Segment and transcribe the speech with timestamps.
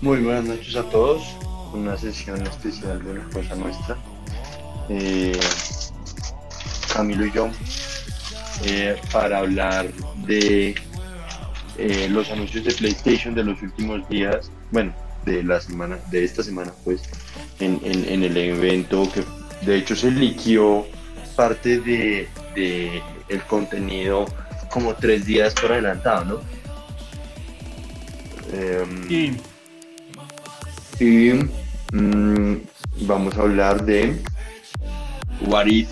[0.00, 1.22] Muy buenas noches a todos.
[1.74, 3.96] Una sesión especial de una cosa nuestra.
[4.88, 5.38] Eh,
[6.92, 7.48] Camilo y yo
[8.64, 9.92] eh, para hablar
[10.26, 10.74] de
[11.78, 14.94] eh, los anuncios de PlayStation de los últimos días, bueno,
[15.24, 17.02] de la semana, de esta semana, pues,
[17.60, 19.22] en, en- en el evento que
[19.66, 20.86] de hecho se liquió
[21.36, 24.26] parte de, de el contenido
[24.70, 26.40] como tres días por adelantado, ¿no?
[28.52, 29.36] Em, Y
[31.04, 31.32] y
[31.92, 32.56] mm,
[33.02, 34.20] vamos a hablar de
[35.46, 35.88] What If,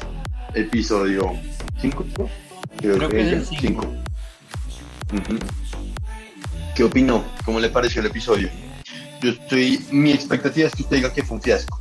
[0.55, 1.32] episodio
[1.80, 2.05] 5.
[2.78, 3.86] Creo que es el cinco.
[6.74, 7.24] ¿Qué opinó?
[7.44, 8.48] ¿Cómo le pareció el episodio?
[9.20, 11.80] Yo estoy, mi expectativa es que usted diga que fue un fiasco.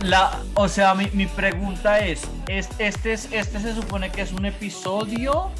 [0.00, 4.32] la, o sea, mi, mi pregunta es, ¿es- este, es, ¿este se supone que es
[4.32, 5.50] un episodio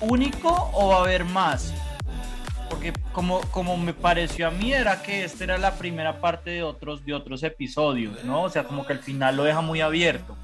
[0.00, 1.72] único o va a haber más?
[2.68, 6.62] Porque como, como me pareció a mí era que esta era la primera parte de
[6.62, 8.42] otros, de otros episodios, ¿no?
[8.44, 10.36] O sea, como que el final lo deja muy abierto.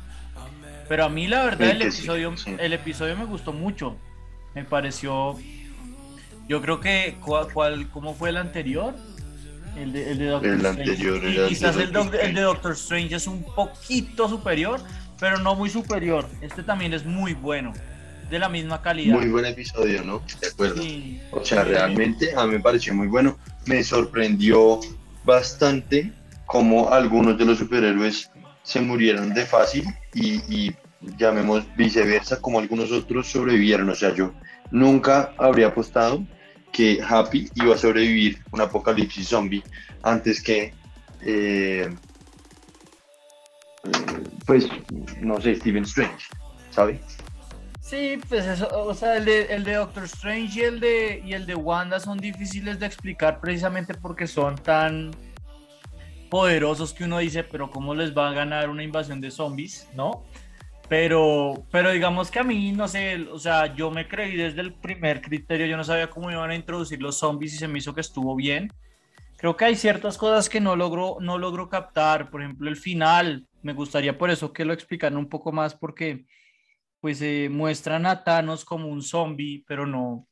[0.88, 3.96] Pero a mí la verdad el episodio, el episodio me gustó mucho.
[4.54, 5.36] Me pareció...
[6.48, 7.16] Yo creo que...
[7.24, 8.94] ¿cuál, cuál- cómo fue el anterior?
[9.76, 10.80] El de, el de Doctor El Strange.
[10.82, 14.80] anterior Y era quizás el, doc- Doctor el de Doctor Strange es un poquito superior,
[15.20, 16.28] pero no muy superior.
[16.40, 17.72] Este también es muy bueno.
[18.30, 19.14] De la misma calidad.
[19.14, 20.22] Muy buen episodio, ¿no?
[20.42, 20.82] De acuerdo.
[20.82, 21.18] Sí.
[21.30, 23.38] O sea, realmente a mí me pareció muy bueno.
[23.64, 24.80] Me sorprendió
[25.24, 26.12] bastante
[26.44, 28.30] cómo algunos de los superhéroes
[28.62, 30.76] se murieron de fácil y, y
[31.16, 33.88] llamemos viceversa, como algunos otros sobrevivieron.
[33.88, 34.34] O sea, yo
[34.70, 36.22] nunca habría apostado
[36.72, 39.62] que Happy iba a sobrevivir un apocalipsis zombie
[40.02, 40.72] antes que,
[41.22, 41.88] eh,
[44.46, 44.68] pues,
[45.20, 46.26] no sé, Steven Strange,
[46.70, 47.00] ¿sabe?
[47.80, 51.32] Sí, pues eso, o sea, el de, el de Doctor Strange y el de, y
[51.32, 55.10] el de Wanda son difíciles de explicar precisamente porque son tan
[56.28, 59.88] poderosos que uno dice, pero ¿cómo les va a ganar una invasión de zombies?
[59.94, 60.24] ¿No?
[60.88, 64.72] Pero, pero digamos que a mí, no sé, o sea, yo me creí desde el
[64.72, 67.94] primer criterio, yo no sabía cómo iban a introducir los zombies y se me hizo
[67.94, 68.72] que estuvo bien.
[69.36, 73.46] Creo que hay ciertas cosas que no logro, no logro captar, por ejemplo, el final,
[73.62, 76.26] me gustaría por eso que lo explicaran un poco más porque
[77.00, 80.26] pues eh, muestran a Thanos como un zombie, pero no,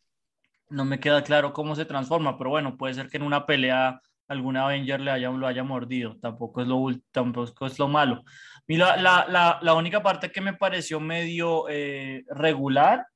[0.71, 4.01] no me queda claro cómo se transforma, pero bueno, puede ser que en una pelea
[4.29, 8.25] algún Avenger le haya, lo haya mordido, tampoco es lo, tampoco es lo malo.
[8.69, 13.07] La, la, única parte que me pareció medio eh, regular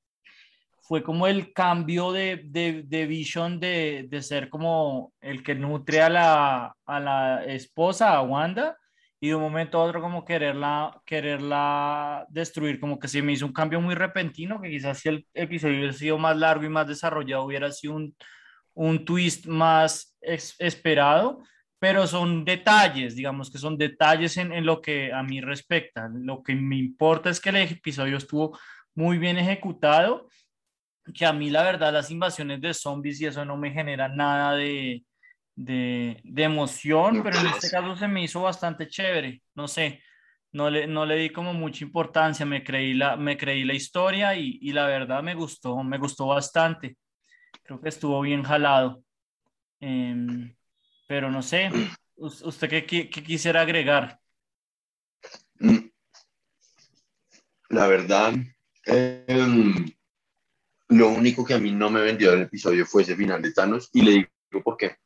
[0.83, 6.03] fue como el cambio de, de, de Vision de, de ser como el que nutre
[6.03, 8.77] a la, a la esposa, a Wanda,
[9.21, 13.45] y de un momento a otro como quererla, quererla destruir, como que se me hizo
[13.45, 16.89] un cambio muy repentino, que quizás si el episodio hubiera sido más largo y más
[16.89, 18.17] desarrollado hubiera sido un,
[18.73, 21.43] un twist más esperado,
[21.81, 26.09] pero son detalles, digamos que son detalles en, en lo que a mí respecta.
[26.13, 28.57] Lo que me importa es que el episodio estuvo
[28.95, 30.29] muy bien ejecutado,
[31.15, 34.55] que a mí la verdad las invasiones de zombies y eso no me genera nada
[34.55, 35.05] de,
[35.57, 40.03] de, de emoción, pero en este caso se me hizo bastante chévere, no sé,
[40.53, 44.35] no le, no le di como mucha importancia, me creí la, me creí la historia
[44.37, 46.99] y, y la verdad me gustó, me gustó bastante,
[47.65, 49.03] creo que estuvo bien jalado,
[49.81, 50.55] Em,
[51.11, 51.69] pero no sé,
[52.19, 54.21] us- ¿usted qué, qué quisiera agregar?
[55.59, 55.91] Mm.
[57.71, 58.35] La verdad,
[58.87, 59.75] em,
[60.89, 63.91] lo único que a mí no me vendió del episodio fue ese final de Thanos
[63.93, 64.99] y le digo por qué.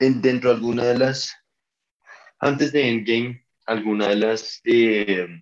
[0.00, 1.32] En- dentro de alguna de las,
[2.40, 5.40] antes de Endgame, alguna de las, eh,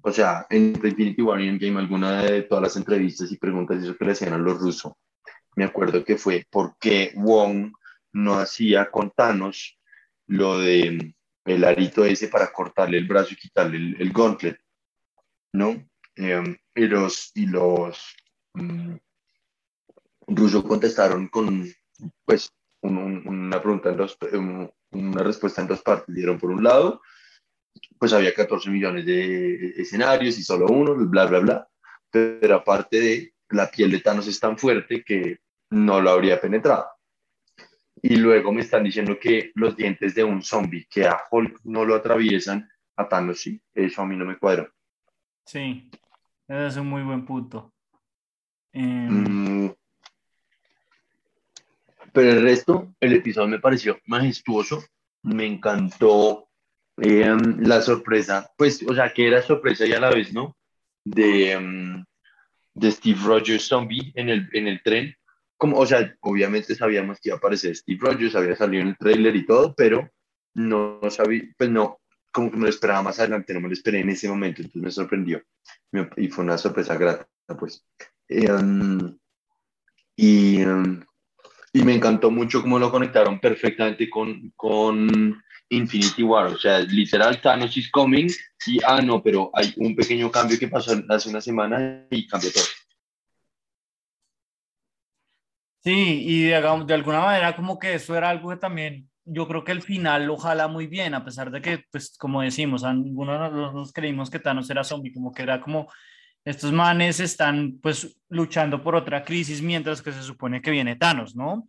[0.00, 3.84] o sea, entre Infinity War y Endgame, alguna de todas las entrevistas y preguntas y
[3.86, 4.92] eso que le hacían a los rusos,
[5.56, 7.72] me acuerdo que fue por qué Wong
[8.12, 9.78] no hacía con Thanos
[10.26, 11.14] lo de
[11.44, 14.58] el arito ese para cortarle el brazo y quitarle el, el gauntlet,
[15.52, 15.84] ¿no?
[16.16, 18.14] Eh, y los, y los
[18.54, 18.94] mm,
[20.28, 21.66] rusos contestaron con,
[22.24, 26.14] pues, un- un- una pregunta en dos, un- una respuesta en dos partes.
[26.14, 27.00] Dieron por un lado,
[27.98, 31.68] pues había 14 millones de escenarios y solo uno, bla, bla, bla.
[32.10, 35.38] Pero aparte de, la piel de Thanos es tan fuerte que
[35.70, 36.86] no lo habría penetrado.
[38.02, 41.84] Y luego me están diciendo que los dientes de un zombie que a Hulk no
[41.84, 43.60] lo atraviesan, a Thanos sí.
[43.72, 44.68] Eso a mí no me cuadra.
[45.46, 45.88] Sí,
[46.48, 47.72] ese es un muy buen punto.
[48.72, 49.72] Em, Mm.
[52.12, 54.84] Pero el resto, el episodio me pareció majestuoso.
[55.24, 56.48] me encantó
[56.96, 60.56] eh, la sorpresa, pues, o sea, que era sorpresa y a la vez, ¿no?
[61.04, 62.04] De, um,
[62.74, 65.14] de Steve Rogers zombie en el, en el tren.
[65.62, 69.36] O sea, obviamente sabíamos que iba a aparecer Steve Rogers, había salido en el trailer
[69.36, 70.10] y todo, pero
[70.54, 72.00] no, sabía, pues no,
[72.32, 74.82] como que me lo esperaba más adelante, no me lo esperé en ese momento, entonces
[74.82, 75.42] me sorprendió.
[76.16, 77.26] Y fue una sorpresa grata,
[77.58, 77.84] pues.
[78.28, 79.16] Eh, um,
[80.16, 81.02] y, um,
[81.72, 86.46] y me encantó mucho cómo lo conectaron perfectamente con, con Infinity War.
[86.46, 88.28] O sea, literal, Thanos is coming.
[88.66, 92.52] Y, ah, no, pero hay un pequeño cambio que pasó hace una semana y cambió
[92.52, 92.64] todo.
[95.84, 99.64] Sí, y de, de alguna manera como que eso era algo que también yo creo
[99.64, 103.72] que el final lo jala muy bien, a pesar de que, pues, como decimos, algunos
[103.72, 105.88] nos creímos que Thanos era zombie, como que era como
[106.44, 111.36] estos manes están pues luchando por otra crisis mientras que se supone que viene Thanos,
[111.36, 111.68] ¿no?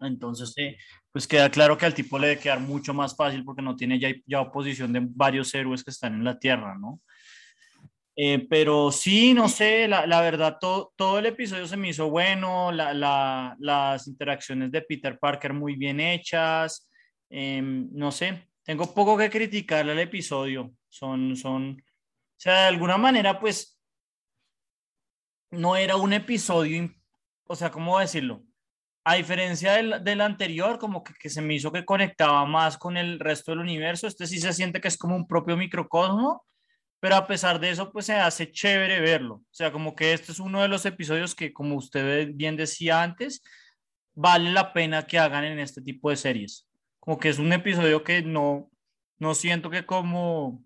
[0.00, 0.76] Entonces, eh,
[1.12, 3.98] pues queda claro que al tipo le debe quedar mucho más fácil porque no tiene
[4.00, 7.00] ya, ya oposición de varios héroes que están en la Tierra, ¿no?
[8.16, 12.10] Eh, pero sí, no sé, la, la verdad, todo, todo, el episodio se me hizo
[12.10, 16.88] bueno, la, la, las interacciones de Peter Parker muy bien hechas,
[17.28, 22.96] em, no sé, tengo poco que criticarle al episodio, son, son, o sea, de alguna
[22.98, 23.80] manera, pues
[25.50, 26.88] no era un episodio,
[27.48, 28.44] o sea, ¿cómo decirlo?
[29.04, 32.96] A diferencia del, del anterior, como que, que, se me hizo que conectaba más con
[32.96, 36.44] el resto del universo, este sí se siente que es como un propio microcosmo,
[37.04, 39.34] pero a pesar de eso, pues se hace chévere verlo.
[39.34, 43.02] O sea, como que este es uno de los episodios que, como usted bien decía
[43.02, 43.42] antes,
[44.14, 46.66] vale la pena que hagan en este tipo de series.
[47.00, 48.70] Como que es un episodio que no,
[49.18, 50.64] no siento que como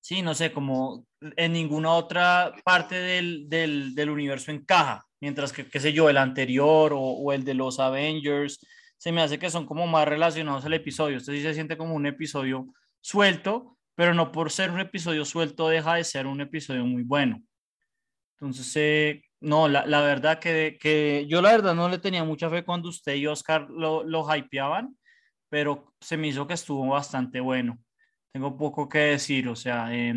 [0.00, 5.66] sí, no sé, como en ninguna otra parte del, del, del universo encaja, mientras que,
[5.66, 8.58] qué sé yo, el anterior o, o, el de los Avengers,
[8.98, 11.18] se me hace que son como más relacionados al episodio.
[11.18, 12.66] Este sí se siente como un episodio
[13.00, 17.42] suelto, pero no por ser un episodio suelto deja de ser un episodio muy bueno.
[18.38, 22.48] Entonces, eh, no, la, la, verdad que, que yo la verdad no le tenía mucha
[22.50, 24.96] fe cuando usted y Oscar lo, lo hypeaban,
[25.48, 27.78] pero se me hizo que estuvo bastante bueno
[28.32, 30.14] tengo poco que decir, o sea, eh,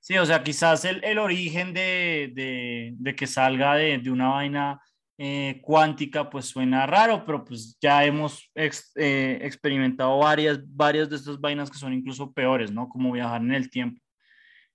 [0.00, 4.28] sí, o sea, quizás el, el origen de, de, de, que salga de, de una
[4.28, 4.80] vaina
[5.24, 11.14] eh, cuántica, pues suena raro, pero pues ya hemos ex, eh, experimentado varias, varias de
[11.14, 12.88] estas vainas que son incluso peores, ¿no?
[12.88, 14.02] Como viajar en el tiempo.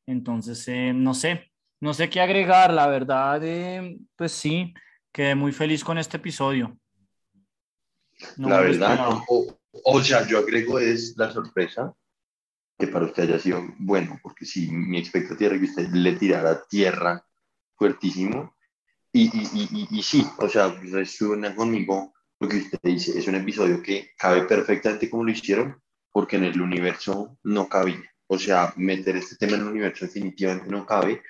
[0.05, 1.51] Entonces, eh, no sé,
[1.81, 3.41] no sé qué agregar, la verdad,
[4.15, 4.73] pues sí,
[5.11, 6.79] quedé muy feliz con este episodio.
[8.37, 9.53] No la verdad, o,
[9.83, 11.93] o sea, yo agrego es la sorpresa
[12.79, 16.63] que para usted haya sido bueno, porque si mi expectativa era que usted le tirara
[16.69, 17.25] tierra
[17.75, 18.55] fuertísimo,
[19.17, 23.35] y, y, y, y sí, o sea, resuena conmigo lo que usted dice, es un
[23.35, 25.81] episodio que cabe perfectamente como lo hicieron,
[26.11, 28.03] porque en el universo no cabía.
[28.27, 31.23] O sea, meter este tema en el universo definitivamente no cabe,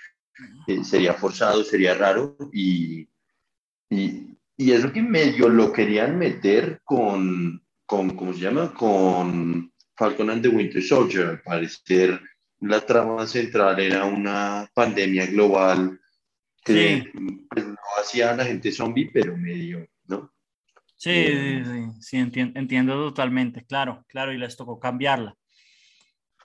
[0.68, 3.08] eh, sería forzado, sería raro, y,
[3.90, 8.74] y, y es lo que medio lo querían meter con, con ¿cómo se llama?
[8.74, 11.28] Con Falcon and the Winter Soldier.
[11.30, 12.20] Al parecer,
[12.60, 16.00] la trama central era una pandemia global
[16.68, 17.12] que
[17.50, 20.32] pues, no hacía a la gente zombie, pero medio, ¿no?
[20.96, 25.36] Sí, eh, sí, sí, entiendo, entiendo, totalmente, claro, claro, y les tocó cambiarla.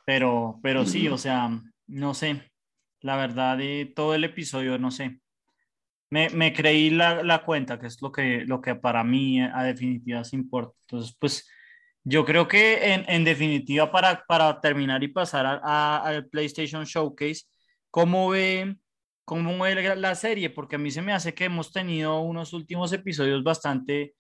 [0.04, 1.50] Pero, pero sí, o sea,
[1.86, 2.50] no sé,
[3.00, 5.20] la verdad de todo el episodio, no sé.
[6.10, 9.62] Me, me creí la, la, cuenta, que es lo que, lo que para mí a
[9.62, 10.76] definitiva se importa.
[10.82, 11.48] Entonces, pues
[12.04, 17.44] yo creo que en, en definitiva, para, para, terminar y pasar al PlayStation Showcase,
[17.90, 18.76] ¿cómo ve,
[19.32, 20.50] ¿cómo ve la serie?
[20.50, 24.14] Porque a mí se me hace que hemos tenido unos últimos episodios bastante,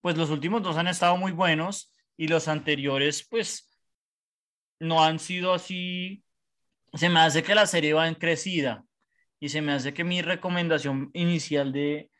[0.00, 3.76] pues los últimos dos han estado muy buenos y los anteriores, pues,
[4.80, 6.24] no han sido así.
[6.94, 8.84] Se me hace que la serie va en crecida
[9.40, 12.10] y se me hace que mi recomendación inicial de,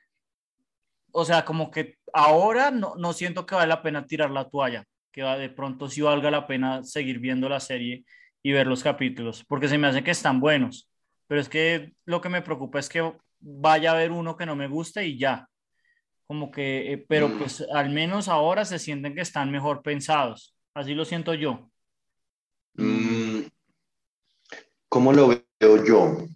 [1.12, 4.84] o sea, como que ahora no, no siento que vale la pena tirar la toalla
[5.14, 8.04] que de pronto sí valga la pena seguir viendo la serie
[8.42, 10.90] y ver los capítulos, porque se me hace que están buenos,
[11.26, 14.56] pero es que lo que me preocupa es que vaya a haber uno que no
[14.56, 15.48] me guste y ya,
[16.26, 17.38] como que, eh, pero mm.
[17.38, 21.70] pues al menos ahora se sienten que están mejor pensados, así lo siento yo.
[22.74, 23.42] Mm,
[24.88, 26.28] ¿Cómo lo veo yo?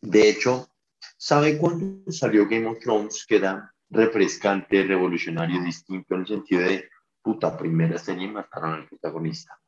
[0.00, 0.68] De hecho,
[1.16, 3.24] ¿sabe cuándo salió Game of Thrones?
[3.26, 6.88] Que era refrescante, revolucionario, distinto en el sentido de
[7.22, 9.58] puta, primera serie mataron al protagonista.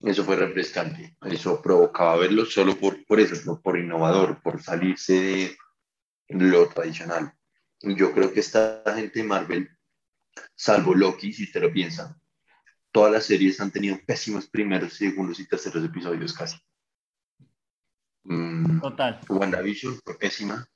[0.00, 1.16] Eso fue refrescante.
[1.22, 5.56] Eso provocaba verlo solo por, por eso, por innovador, por salirse
[6.28, 7.32] de lo tradicional.
[7.80, 9.70] Yo creo que esta gente de Marvel,
[10.54, 12.18] salvo Loki, si usted lo piensa,
[12.90, 16.58] todas las series han tenido pésimos primeros, segundos y terceros episodios casi.
[18.24, 19.20] Mm, Total.
[19.28, 20.66] WandaVision fue pésima.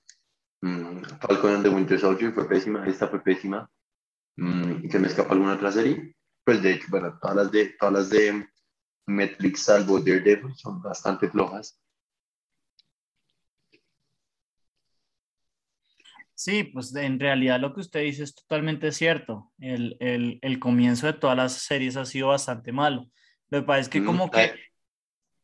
[0.63, 2.87] Mm, Falcon and the Winter Soldier fue pésima.
[2.87, 3.71] Esta fue pésima.
[4.37, 6.15] Mm, ¿Se me escapa alguna otra serie?
[6.45, 8.49] Pues de hecho, bueno, todas las de, todas las de
[9.07, 11.79] Netflix, salvo Daredevil, son bastante flojas.
[16.35, 19.53] Sí, pues en realidad lo que usted dice es totalmente cierto.
[19.59, 23.07] El, el, el comienzo de todas las series ha sido bastante malo.
[23.51, 24.55] Lo que pasa es que Mm, como que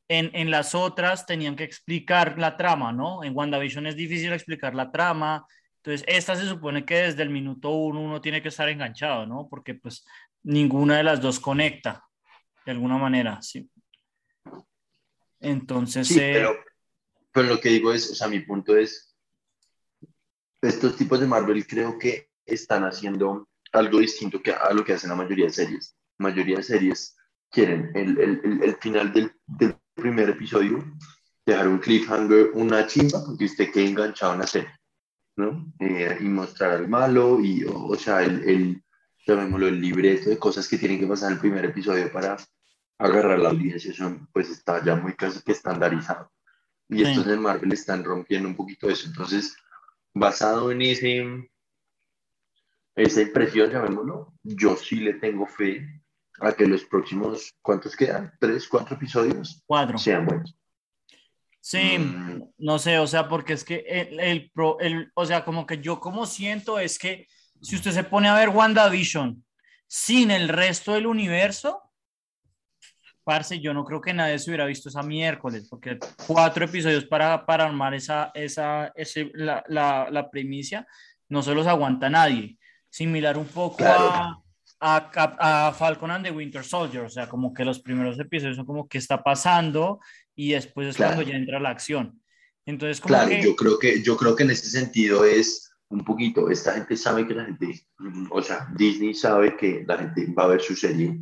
[0.08, 3.25] en, en las otras tenían que explicar la trama, ¿no?
[3.25, 5.46] En WandaVision es difícil explicar la trama.
[5.82, 9.48] Entonces, esta se supone que desde el minuto uno uno tiene que estar enganchado, ¿no?
[9.50, 10.02] Porque pues
[10.44, 12.06] ninguna de las dos conecta
[12.66, 13.70] de alguna manera, sí.
[15.38, 16.56] Entonces, Sí, eh, pero,
[17.32, 19.16] pero lo que digo es, o sea, mi punto es,
[20.61, 25.11] estos tipos de Marvel creo que están haciendo algo distinto que a lo que hacen
[25.11, 25.96] la mayoría de series.
[26.18, 27.16] La mayoría de series
[27.50, 30.85] quieren el, el, el, final del, del primer episodio,
[31.44, 34.73] dejar un cliffhanger, una chimba, porque usted quede enganchado en la serie,
[35.37, 35.73] ¿no?
[35.78, 38.82] Eh, y mostrar al malo, y, o, o sea, el, el,
[39.25, 42.37] llamémoslo, el libreto de cosas que tienen que pasar en el primer episodio para
[42.98, 46.32] agarrar la audiencia, eso pues está ya muy casi que estandarizado.
[46.88, 47.02] Y Sí.
[47.10, 49.06] estos de Marvel están rompiendo un poquito eso.
[49.08, 49.56] Entonces,
[50.14, 51.50] basado en ese,
[52.94, 55.86] esa impresión, llamémoslo, yo sí le tengo fe
[56.40, 58.32] a que los próximos, ¿cuántos quedan?
[58.40, 59.62] ¿Tres, cuatro episodios?
[59.66, 59.98] cuatro.
[59.98, 60.56] Sean buenos.
[61.60, 62.44] Sí, Mm.
[62.58, 65.80] no sé, o sea, porque es que el, el, pro- el- o sea, como que
[65.80, 67.26] yo como siento es que
[67.60, 69.44] si usted se pone a ver WandaVision
[69.88, 71.82] sin el resto del universo,
[73.26, 77.45] parce, yo no creo que nadie se hubiera visto esa miércoles, porque cuatro episodios para,
[77.45, 80.87] para armar esa, esa, ese, la, la, la primicia,
[81.28, 82.56] no se los aguanta nadie.
[82.88, 84.45] Similar un poco Claro.
[84.78, 88.54] a, a, a Falcon and the Winter Soldier, o sea, como que los primeros episodios
[88.59, 89.99] son como qué está pasando
[90.37, 91.16] y después es Claro.
[91.16, 92.23] cuando ya entra la acción.
[92.64, 93.42] Entonces, como Claro, que...
[93.42, 97.26] yo creo que, yo creo que en ese sentido es un poquito, esta gente sabe
[97.26, 97.87] que la gente,
[98.30, 101.18] o sea, Disney sabe que la gente va a ver su serie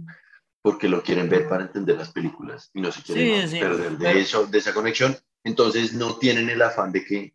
[0.65, 3.91] porque lo quieren ver para entender las películas y no se quieren Sí, sí, perder
[3.93, 5.15] de pero- eso, de esa conexión.
[5.45, 7.35] Entonces no tienen el afán de que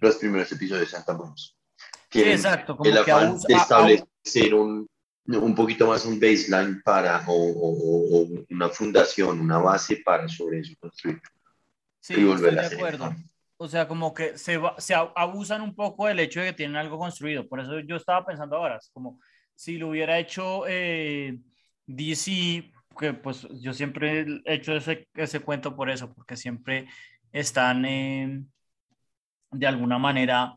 [0.00, 1.56] los primeros episodios sean tan buenos.
[2.10, 4.88] Sí, Tienen exacto, como el que afán abusa- de establecer un,
[5.26, 10.58] un poquito más un baseline para, o, o- o una fundación, una base para sobre
[10.58, 11.20] eso construir
[12.00, 13.14] sí, y volver estoy a de acuerdo.
[13.56, 16.98] O sea, como que se, se abusan un poco del hecho de que tienen algo
[16.98, 17.46] construido.
[17.48, 19.20] Por eso yo estaba pensando ahora, como
[19.54, 21.38] si lo hubiera hecho eh,
[21.86, 26.88] DC, que pues yo siempre he hecho ese, ese cuento por eso, porque siempre
[27.32, 28.42] están eh,
[29.50, 30.56] de alguna manera,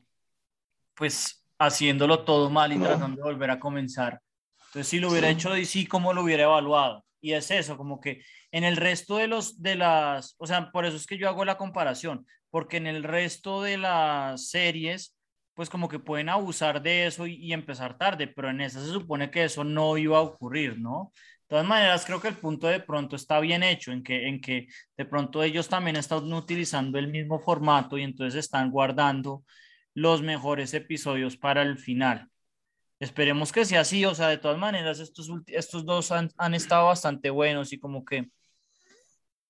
[0.94, 2.86] pues haciéndolo todo mal y No.
[2.86, 4.22] tratando de volver a comenzar.
[4.68, 5.34] Entonces, si lo hubiera Sí.
[5.34, 7.04] hecho DC, ¿cómo lo hubiera evaluado?
[7.20, 10.86] Y es eso, como que en el resto de los, de las, o sea, por
[10.86, 15.17] eso es que yo hago la comparación, porque en el resto de las series,
[15.58, 18.92] pues como que pueden abusar de eso y, y empezar tarde, pero en esa se
[18.92, 21.12] supone que eso no iba a ocurrir, ¿no?
[21.16, 24.40] De todas maneras, creo que el punto de pronto está bien hecho, en que, en
[24.40, 29.44] que de pronto ellos también están utilizando el mismo formato y entonces están guardando
[29.96, 32.30] los mejores episodios para el final.
[33.00, 36.86] Esperemos que sea así, o sea, de todas maneras, estos, estos dos han, han estado
[36.86, 38.30] bastante buenos y como que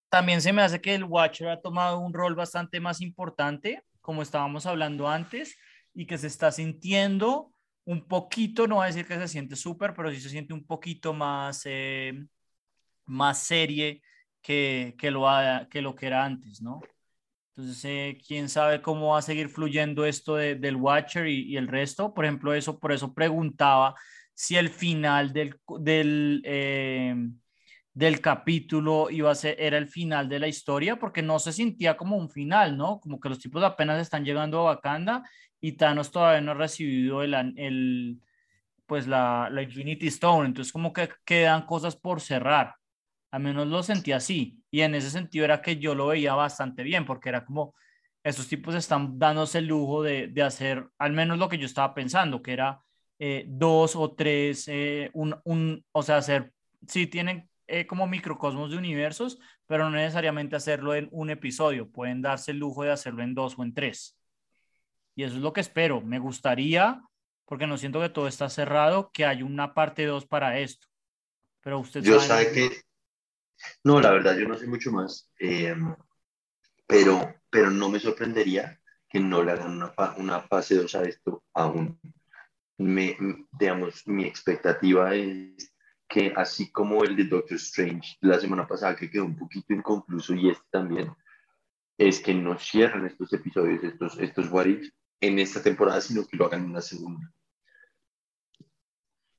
[0.08, 4.22] también se me hace que el Watcher ha tomado un rol bastante más importante, como
[4.22, 5.58] estábamos hablando antes,
[5.98, 7.52] y que se está sintiendo
[7.86, 10.66] un poquito, no voy a decir que se siente súper, pero sí se siente un
[10.66, 12.14] poquito más, eh,
[13.06, 14.02] más serie
[14.42, 15.26] que, que, lo,
[15.70, 16.82] que lo que era antes, ¿no?
[17.56, 21.58] Entonces, eh, quién sabe cómo va a seguir fluyendo esto de- del Watcher y, y
[21.58, 22.14] el resto.
[22.14, 23.96] Por ejemplo, eso, por eso preguntaba
[24.34, 27.16] si el final del, del, eh,
[27.94, 31.98] del capítulo iba a ser, era el final de la historia, porque no se sentía
[31.98, 33.00] como un final, ¿no?
[33.00, 35.24] Como que los tipos apenas están llegando a Wakanda
[35.62, 38.20] y Thanos todavía no ha recibido el, el
[38.86, 40.48] pues la, la Infinity Stone.
[40.48, 42.76] Entonces, como que quedan cosas por cerrar.
[43.32, 44.62] Al menos lo sentí así.
[44.72, 47.76] Y en ese sentido era que yo lo veía bastante bien, porque era como,
[48.24, 51.94] estos tipos están dándose el lujo de, de hacer al menos lo que yo estaba
[51.94, 52.82] pensando, que era
[53.20, 56.54] eh, dos o tres, eh, un, un, o sea, hacer,
[56.88, 62.22] sí tienen eh, como microcosmos de universos, pero no necesariamente hacerlo en un episodio, pueden
[62.22, 64.17] darse el lujo de hacerlo en dos o en tres.
[65.18, 66.00] Y eso es lo que espero.
[66.00, 67.02] Me gustaría,
[67.46, 70.88] porque no siento que todo está cerrado, que haya una parte dos para esto.
[71.62, 72.82] Pero usted Yo sabe- sabe que,
[73.84, 75.76] no, la verdad yo no sé mucho más, eh,
[76.86, 81.44] pero, pero no me sorprendería que no le hagan una, una fase 2 a esto
[81.56, 82.00] aún.
[82.78, 83.18] Me,
[83.54, 85.74] digamos, mi expectativa es
[86.08, 90.36] que así como el de Doctor Strange la semana pasada, que quedó un poquito inconcluso,
[90.36, 91.12] y este también,
[91.98, 94.68] es que no cierran estos episodios, estos, estos what
[95.22, 97.32] en esta temporada, sino que lo hagan en la segunda.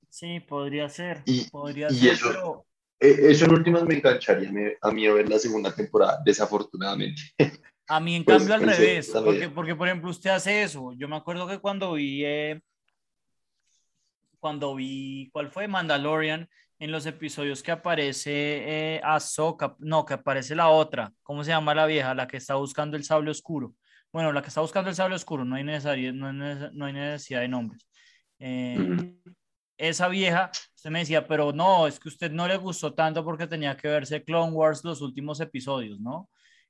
[0.08, 1.22] Sí, podría ser.
[1.26, 2.66] Y, podría y ser, eso, pero
[3.00, 7.22] eh, eso en últimas me engancharía a mí a ver la segunda temporada, desafortunadamente.
[7.86, 10.92] a mí en Pues, cambio al revés, porque, porque por ejemplo usted hace eso.
[10.96, 12.60] Yo me acuerdo que cuando vi, eh,
[14.40, 15.68] cuando vi, ¿cuál fue?
[15.68, 16.48] Mandalorian,
[16.80, 21.74] en los episodios que aparece eh, Ahsoka, no, que aparece la otra, ¿cómo se llama
[21.74, 22.14] la vieja?
[22.14, 23.74] La que está buscando el sable oscuro.
[24.12, 26.92] Bueno, la que está buscando el sable oscuro, no hay, necesaria- no hay no hay
[26.92, 27.86] necesidad de nombres.
[28.38, 29.14] Eh,
[29.76, 33.46] esa vieja, usted me decía, pero no, es que usted no le gustó tanto porque
[33.46, 36.28] tenía que verse Clone Wars los últimos episodios, ¿no?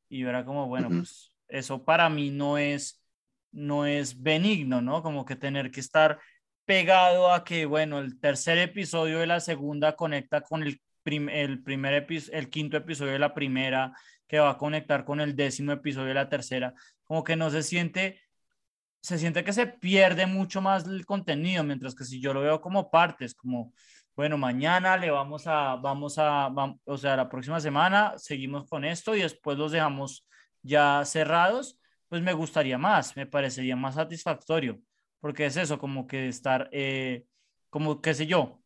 [0.09, 3.03] Y yo era como, bueno, pues eso para mí no es,
[3.53, 5.03] no es benigno, ¿no?
[5.03, 6.19] Como que tener que estar
[6.67, 11.63] pegado a que, bueno, el tercer episodio de la segunda conecta con el, prim- el
[11.63, 13.93] primer epi- el quinto episodio de la primera,
[14.27, 16.75] que va a conectar con el décimo episodio de la tercera,
[17.09, 18.21] como que no se siente
[19.01, 22.61] se siente que se pierde mucho más el contenido, mientras que si yo lo veo
[22.61, 23.73] como partes, como,
[24.17, 28.85] bueno, mañana le vamos a, vamos a, vam- o sea, la próxima semana seguimos con
[28.85, 30.27] esto y después los dejamos
[30.63, 34.81] ya cerrados, pues me gustaría más, me parecería más satisfactorio,
[35.21, 37.25] porque es eso, como que estar, eh,
[37.71, 38.61] como, qué sé yo,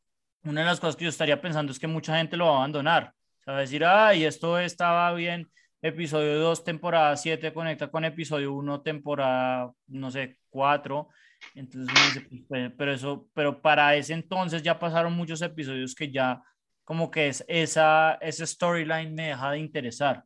[0.44, 2.56] una de las cosas que yo estaría pensando es que mucha gente lo va a
[2.58, 5.50] abandonar, o sea, decir, ay, esto estaba bien,
[5.82, 11.08] episodio 2, temporada 7, conecta con episodio 1, temporada, no sé, 4.
[11.56, 11.92] Entonces
[12.30, 16.42] pues, pues, pero eso, pero para ese entonces ya pasaron muchos episodios que ya
[16.84, 20.24] como que es esa, esa storyline me deja de interesar.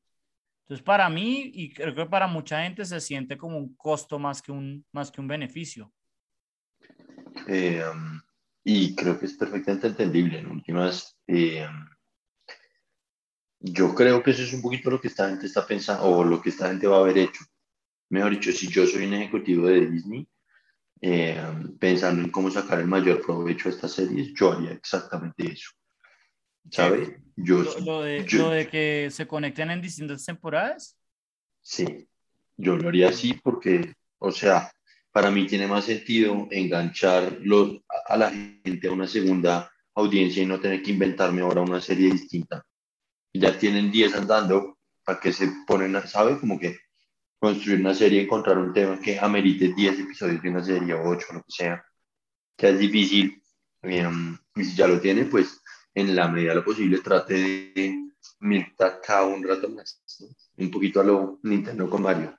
[0.64, 4.42] Entonces para mí, y creo que para mucha gente se siente como un costo más
[4.42, 5.92] que un, más que un beneficio.
[7.46, 8.20] Eh, um,
[8.64, 10.38] y creo que es perfectamente entendible.
[10.38, 11.66] En últimas, eh,
[13.60, 16.40] yo creo que eso es un poquito lo que esta gente está pensando o lo
[16.40, 17.44] que esta gente va a haber hecho.
[18.10, 20.28] Mejor dicho, si yo soy un ejecutivo de Disney,
[21.00, 21.40] eh,
[21.78, 25.70] pensando en cómo sacar el mayor provecho a estas series, yo haría exactamente eso.
[26.70, 27.10] ¿Sabes?
[27.36, 30.96] Yo, Lo, lo de, yo- lo de que se conecten en distintas temporadas.
[31.60, 32.08] Sí,
[32.56, 34.70] yo lo haría así porque, o sea,
[35.12, 40.42] para mí tiene más sentido enganchar los, a a la gente a una segunda audiencia
[40.42, 42.64] y no tener que inventarme ahora una serie distinta.
[43.38, 46.38] Ya tienen 10 andando, ¿para que se ponen, a, sabe?
[46.38, 46.78] Como que
[47.38, 51.26] construir una serie, encontrar un tema que amerite 10 episodios de una serie o 8,
[51.34, 51.84] lo que sea,
[52.56, 53.42] que es difícil.
[53.82, 54.08] eh,
[54.56, 55.60] y si ya lo tiene, pues
[55.94, 57.34] en la medida de lo posible trate
[57.74, 58.04] de
[58.40, 60.02] militar cada un rato más.
[60.20, 60.26] ¿no?
[60.64, 62.36] Un poquito a lo Nintendo con Mario.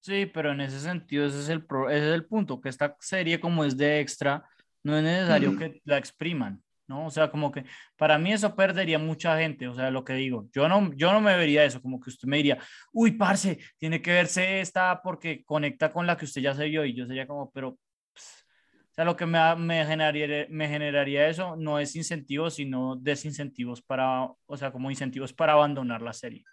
[0.00, 2.96] Sí, pero en ese sentido ese es el, pro- ese es el punto, que esta
[3.00, 4.46] serie como es de extra,
[4.82, 5.58] no es necesario Ujú.
[5.58, 7.06] que la expriman, ¿no?
[7.06, 7.64] O sea, como que
[7.96, 11.20] para mí eso perdería mucha gente, o sea, lo que digo, yo no, yo no
[11.20, 12.58] me vería eso, como que usted me diría,
[12.92, 16.84] uy, parce, tiene que verse esta porque conecta con la que usted ya se vio,
[16.84, 17.78] y yo sería como, pero,
[18.12, 18.44] pues,
[18.90, 23.82] o sea, lo que me, me, generaría, me generaría eso no es incentivos, sino desincentivos
[23.82, 26.44] para, o sea, como incentivos para abandonar la serie.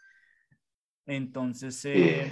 [1.06, 2.32] Entonces, eh, Eh,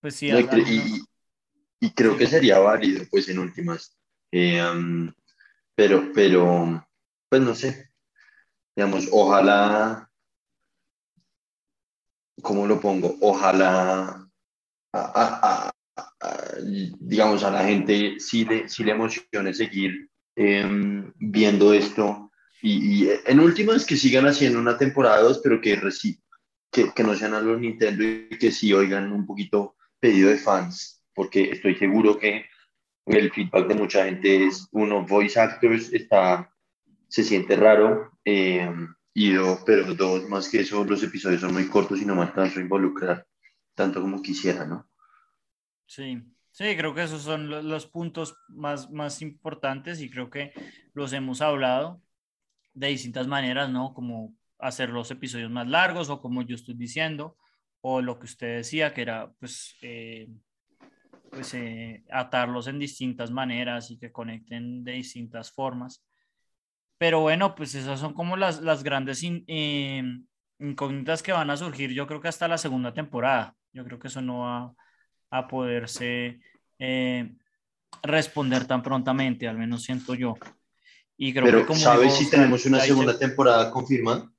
[0.00, 3.96] pues sí, no, y, cre- y- y creo que sería válido, pues en últimas.
[4.32, 5.10] Eh, um,
[5.74, 6.86] pero, pero,
[7.28, 7.90] pues no sé.
[8.74, 10.10] Digamos, ojalá,
[12.42, 13.16] ¿cómo lo pongo?
[13.20, 14.28] Ojalá,
[17.00, 22.30] digamos, a la gente sí le, sí le emocione seguir em, viendo esto.
[22.62, 25.80] Y, en últimas que sigan haciendo una temporada 2, pero que,
[26.70, 30.38] que, que no sean a los Nintendo y que sí oigan un poquito pedido de
[30.38, 32.46] fans, porque estoy seguro que
[33.06, 36.52] el feedback de mucha gente es, uno, voice actors está,
[37.08, 38.70] se siente raro, eh,
[39.14, 42.22] y dos, pero dos, más que eso, los episodios son muy cortos y no me
[42.22, 43.26] alcanzo a involucrar
[43.74, 44.88] tanto como quisiera, ¿no?
[45.86, 50.52] Sí, sí, creo que esos son lo- los puntos más, más importantes y creo que
[50.94, 52.02] los hemos hablado
[52.74, 53.94] de distintas maneras, ¿no?
[53.94, 57.36] Como hacer los episodios más largos o como yo estoy diciendo,
[57.80, 60.28] o lo que usted decía, que era pues, eh,
[61.30, 66.04] pues eh, atarlos en distintas maneras y que conecten de distintas formas.
[66.98, 70.02] Pero bueno, pues esas son como las, las grandes in- eh,
[70.58, 73.54] incógnitas que van a surgir, yo creo que hasta la segunda temporada.
[73.72, 74.74] Yo creo que eso no va
[75.30, 76.40] a poderse
[76.78, 77.32] eh,
[78.02, 80.34] responder tan prontamente, al menos siento yo.
[81.16, 84.30] Y creo que Pero, como ¿sabes si Oscar, tenemos una segunda seg- temporada confirmada?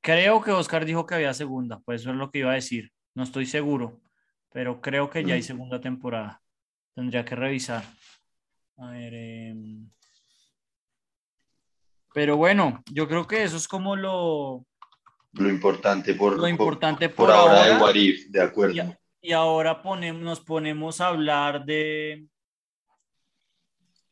[0.00, 2.92] Creo que Oscar dijo que había segunda, pues eso es lo que iba a decir.
[3.14, 4.00] No estoy seguro,
[4.52, 5.44] pero creo que ya hay Mm.
[5.44, 6.40] segunda temporada.
[6.94, 7.84] Tendría que revisar.
[8.76, 9.88] A ver, em,
[12.18, 14.66] Pero bueno, yo creo que eso es como lo,
[15.34, 17.84] Lo importante por, lo importante por, por, ahora, de ahora.
[17.84, 18.96] What If, de acuerdo.
[19.22, 22.26] Y, y ahora ponemos, nos ponemos a hablar de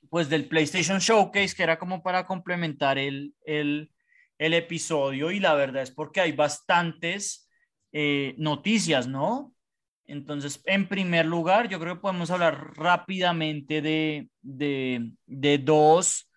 [0.09, 3.91] pues del PlayStation Showcase, que era como para complementar el, el,
[4.39, 7.51] el episodio, y la verdad es porque hay bastantes
[7.91, 9.53] eh, noticias, ¿no?
[10.05, 16.31] Entonces, en primer lugar, yo creo que podemos hablar rápidamente de, de, de dos,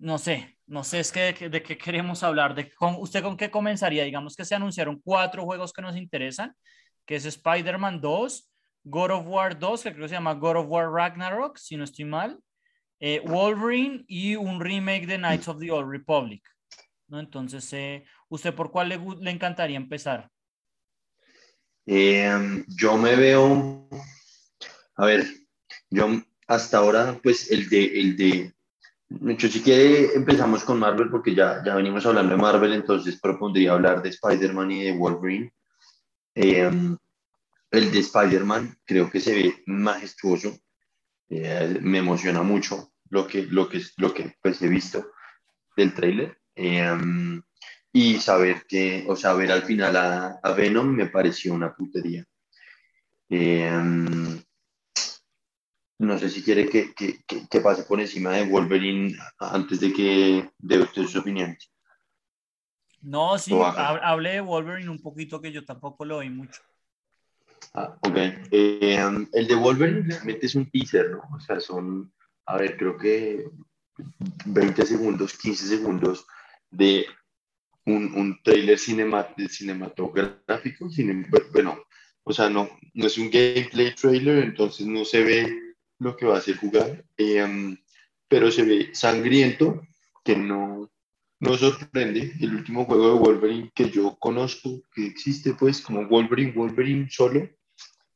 [0.00, 3.50] no sé, no sé es que de, qué- queremos hablar, de, con, ¿usted con qué
[3.50, 4.04] comenzaría?
[4.04, 6.54] Digamos que se anunciaron cuatro juegos que nos interesan,
[7.04, 8.50] que es Spider-Man 2,
[8.84, 11.84] God of War 2, que creo que se llama God of War Ragnarok, si no
[11.84, 12.38] estoy mal,
[13.00, 16.42] eh, Wolverine y un remake de Knights of the Old Republic.
[17.08, 17.20] ¿no?
[17.20, 20.30] Entonces, eh, ¿usted por cuál le, le encantaría empezar?
[21.86, 23.88] Eh, yo me veo,
[24.96, 25.26] a ver,
[25.90, 26.08] yo
[26.46, 28.54] hasta ahora, pues el de, el de,
[29.28, 33.72] hecho, si quiere empezamos con Marvel porque ya, ya venimos hablando de Marvel, entonces propondría
[33.72, 35.52] hablar de Spider-Man y de Wolverine.
[36.34, 36.70] Eh,
[37.70, 40.58] el de Spider-Man creo que se ve majestuoso,
[41.28, 45.12] eh, me emociona mucho lo que, lo que, lo que pues, he visto
[45.76, 46.38] del tráiler.
[46.54, 47.40] Eh,
[47.92, 52.24] y saber que, o sea, ver al final a, a Venom me pareció una putería.
[53.28, 53.70] Eh,
[56.02, 59.92] no sé si quiere que, que, que, que pase por encima de Wolverine antes de
[59.92, 61.70] que dé usted sus opiniones.
[63.00, 63.94] No, sí, Lo baja.
[63.94, 66.60] hab- hablé de Wolverine un poquito que yo tampoco lo oí mucho.
[67.74, 68.16] Ah, ok.
[68.50, 68.98] Eh,
[69.32, 71.22] el de Wolverine realmente es un teaser, ¿no?
[71.34, 72.12] O sea, son,
[72.46, 73.46] a ver, creo que
[74.46, 76.26] 20 segundos, 15 segundos
[76.70, 77.06] de
[77.86, 80.90] un, un trailer cinema, cinematográfico.
[80.90, 81.78] cine- bueno,
[82.24, 85.71] o sea, no, no es un gameplay trailer, entonces no se ve
[86.02, 87.76] lo que va a hacer jugar, eh,
[88.28, 89.82] pero se ve sangriento,
[90.24, 90.90] que no,
[91.40, 92.32] no sorprende.
[92.40, 97.40] El último juego de Wolverine que yo conozco, que existe pues como Wolverine, Wolverine solo,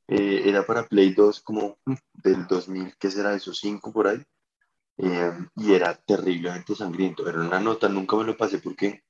[0.09, 1.79] eh, era para Play 2 como
[2.23, 3.53] del 2000, ¿qué será eso?
[3.53, 4.23] 5 por ahí.
[4.99, 7.29] Eh, y era terriblemente sangriento.
[7.29, 9.03] Era una nota, nunca me lo pasé porque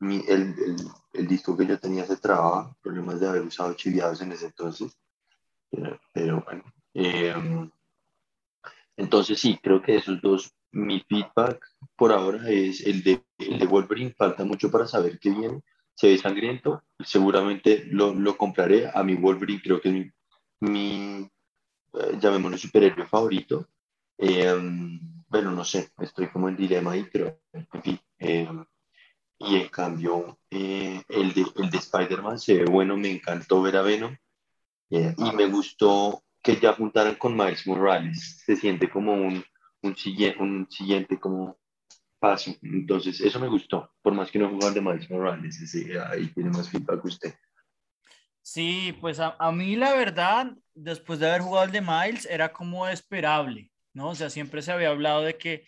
[0.00, 0.76] mi- el, el,
[1.14, 4.92] el disco que yo tenía se trababa, problemas de haber usado chiviados en ese entonces.
[5.70, 6.64] Pero, pero bueno.
[6.94, 7.32] eh,
[9.00, 11.64] entonces sí, creo que esos dos, mi feedback
[11.96, 15.60] por ahora es el de, el de Wolverine, falta mucho para saber qué viene.
[15.94, 18.88] Se ve sangriento, seguramente lo, lo compraré.
[18.92, 20.10] A mi Wolverine creo que es mi,
[20.60, 21.28] mi
[21.94, 23.68] eh, llamémoslo superhéroe favorito.
[24.18, 24.54] Eh,
[25.28, 28.00] bueno, no sé, estoy como en dilema ahí, pero en fin.
[28.18, 28.48] eh,
[29.38, 33.76] y en cambio, eh, el de, el de Spider-Man se ve bueno, me encantó ver
[33.76, 34.14] a Venom.
[34.90, 38.42] eh, y me gustó que ya juntaran con Miles Morales.
[38.44, 39.44] Se siente como un,
[39.82, 41.58] un, siguiente, un siguiente como
[42.18, 42.54] paso.
[42.62, 43.92] Entonces, eso me gustó.
[44.02, 47.34] Por más que no jugar de Miles Morales, ese, ahí tiene más feedback usted.
[48.42, 52.52] Sí, pues a, a mí la verdad, después de haber jugado el de Miles, era
[52.52, 54.08] como esperable, ¿no?
[54.08, 55.66] O sea, siempre se había hablado de que,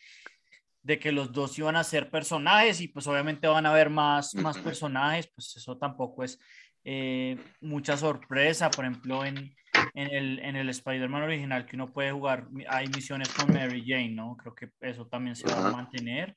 [0.82, 4.34] de que los dos iban a ser personajes y pues obviamente van a haber más,
[4.34, 6.40] más personajes, pues eso tampoco es
[6.82, 9.54] eh, mucha sorpresa, por ejemplo, en,
[9.94, 14.10] en el, en el Spider-Man original que uno puede jugar, hay misiones con Mary Jane,
[14.10, 14.36] ¿no?
[14.36, 16.34] Creo que eso también se va a mantener,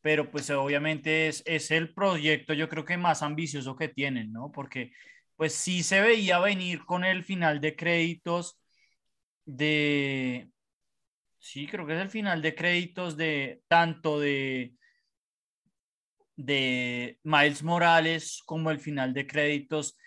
[0.00, 4.50] pero pues obviamente es, es el proyecto yo creo que más ambicioso que tienen, ¿no?
[4.52, 4.92] Porque
[5.36, 8.60] pues sí se veía venir con el final de créditos
[9.44, 10.50] de,
[11.38, 14.74] sí, creo que es el final de créditos de tanto de
[16.38, 19.98] de Miles Morales como el final de créditos,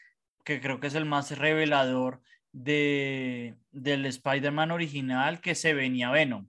[0.46, 6.48] que creo que es el más revelador de, del Spider-Man original, que se venía Venom.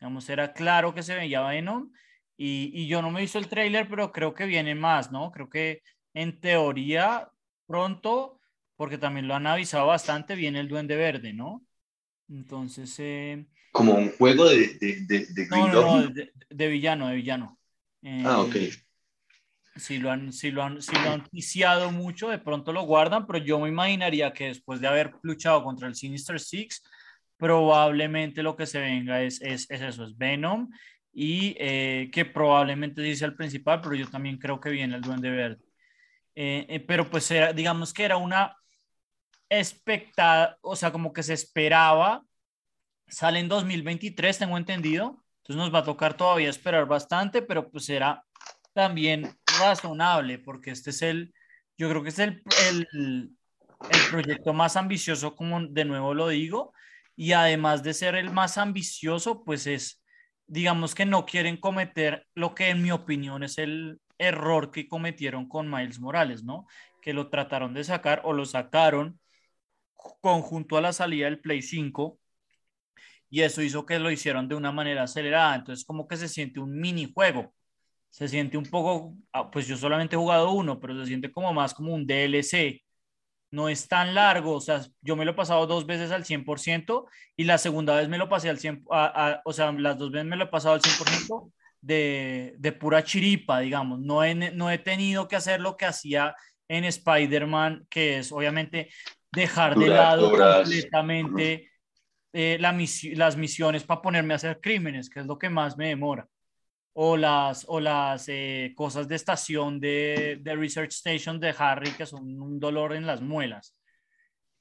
[0.00, 1.92] Digamos, era claro que se veía Venom
[2.36, 5.30] y, y yo no me hizo el tráiler, pero creo que viene más, ¿no?
[5.32, 5.82] Creo que
[6.14, 7.30] en teoría
[7.66, 8.40] pronto,
[8.76, 11.64] porque también lo han avisado bastante, viene el Duende Verde, ¿no?
[12.28, 17.08] Entonces, eh, Como un juego de, de, de, de no, Green no, de, de villano,
[17.08, 17.58] de villano.
[18.22, 18.56] Ah, Eh, ok.
[19.76, 23.26] Si lo han, si lo han, si lo han viciado mucho, de pronto lo guardan,
[23.26, 26.82] pero yo me imaginaría que después de haber luchado contra el Sinister Six,
[27.36, 30.70] probablemente lo que se venga es, es, es eso, es Venom,
[31.12, 35.30] y eh, que probablemente dice el principal, pero yo también creo que viene el Duende
[35.30, 35.64] Verde.
[36.34, 38.54] Eh, eh, pero pues era, digamos que era una
[39.48, 42.22] expectada, o sea, como que se esperaba,
[43.08, 47.88] sale en 2023, tengo entendido, entonces nos va a tocar todavía esperar bastante, pero pues
[47.88, 48.22] era
[48.74, 51.34] también razonable, porque este es el,
[51.76, 52.42] yo creo que es el,
[52.72, 53.36] el,
[54.10, 56.72] proyecto más ambicioso, como de nuevo lo digo,
[57.14, 60.02] y además de ser el más ambicioso, pues es
[60.46, 65.48] digamos que no quieren cometer lo que en mi opinión es el error que cometieron
[65.48, 66.66] con Miles Morales, ¿no?
[67.02, 69.20] Que lo trataron de sacar o lo sacaron
[70.20, 72.18] conjunto a la salida del Play 5
[73.28, 76.60] y eso hizo que lo hicieron de una manera acelerada, entonces como que se siente
[76.60, 77.52] un minijuego,
[78.16, 81.52] se siente un poco, ah, pues yo solamente he jugado uno, pero se siente como
[81.52, 82.82] más como un DLC,
[83.50, 87.04] no es tan largo, o sea, yo me lo he pasado dos veces al 100%
[87.36, 90.36] y la segunda vez me lo pasé al 100%, o sea, las dos veces me
[90.36, 91.52] lo he pasado al 100%
[91.82, 96.34] de, de pura chiripa, digamos, no he, no he tenido que hacer lo que hacía
[96.68, 98.88] en Spider-Man, que es obviamente
[99.30, 101.70] dejar de lado completamente
[102.32, 102.74] eh, la
[103.12, 106.26] las misiones para ponerme a hacer crímenes, que es lo que más me demora
[106.98, 112.06] o las, o las eh, cosas de estación de, de, Research Station de Harry, que
[112.06, 113.76] son un dolor en las muelas.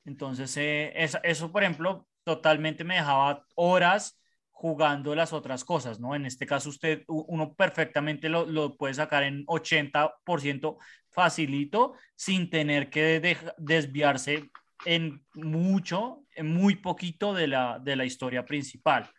[0.04, 0.92] Entonces, eh,
[1.24, 4.22] eso, por ejemplo, totalmente me dejaba horas
[4.52, 6.14] jugando las otras cosas, ¿no?
[6.14, 10.78] En este caso, usted, uno perfectamente lo, lo puede sacar en 80%
[11.12, 14.50] facilito, sin tener que desviarse
[14.86, 19.10] en mucho, en muy poquito de la, de la historia principal.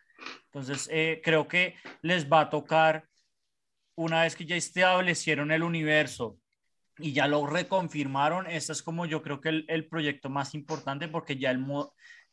[0.45, 3.06] Entonces, eh, creo que les va a tocar,
[3.97, 6.37] una vez que ya establecieron el universo
[6.99, 11.07] y ya lo reconfirmaron, este es como yo creo que el, el proyecto más importante
[11.07, 11.65] porque ya, el,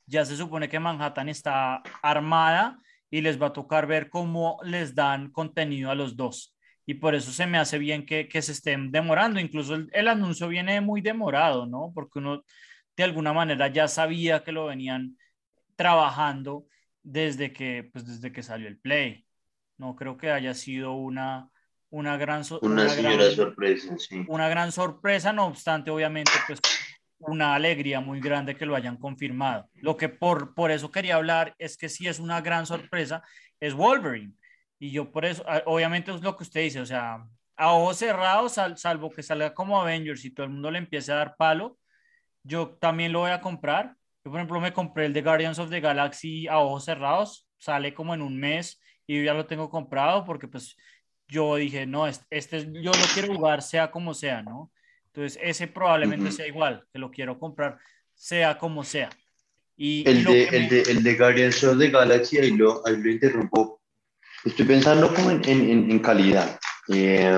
[0.06, 2.78] ya se supone que Manhattan está armada
[3.10, 6.54] y les va a tocar ver cómo les dan contenido a los dos.
[6.86, 9.40] Y por eso se me hace bien que, que se estén demorando.
[9.40, 11.92] Incluso el, el anuncio viene muy demorado, ¿no?
[11.94, 12.44] Porque uno
[12.96, 15.16] de alguna manera ya sabía que lo venían
[15.76, 16.66] trabajando
[17.02, 19.26] desde que, pues desde que salió el Play.
[19.78, 21.50] No creo que haya sido una,
[21.94, 22.88] una gran, una,
[23.30, 24.24] sorpresa, sí.
[24.26, 26.58] Una gran sorpresa, no obstante, obviamente, pues
[27.20, 29.70] una alegría muy grande que lo hayan confirmado.
[29.74, 33.22] Lo que por, por eso quería hablar es que si es una gran sorpresa,
[33.60, 34.32] es Wolverine.
[34.80, 37.24] Y yo por eso, ah, obviamente es lo que usted dice, o sea,
[37.56, 41.16] a ojos cerrados, salvo que salga como Avengers y todo el mundo le empiece a
[41.16, 41.78] dar palo,
[42.42, 45.70] yo también lo voy a comprar, yo, por ejemplo, me compré el de Guardians of
[45.70, 50.24] the Galaxy a ojos cerrados, sale como en un mes y ya lo tengo comprado
[50.24, 50.76] porque pues
[51.28, 54.70] yo dije, no, este, yo lo quiero jugar sea como sea, ¿no?
[55.06, 57.78] Entonces, ese probablemente sea igual, que lo quiero comprar
[58.14, 59.10] sea como sea.
[59.76, 63.10] Y, el, de, el, de, el, de, Guardians of the Galaxy, ahí lo, ahí lo
[63.10, 63.80] interrumpo.
[64.44, 66.58] Estoy pensando como en, en, en calidad.
[66.88, 67.36] Eh,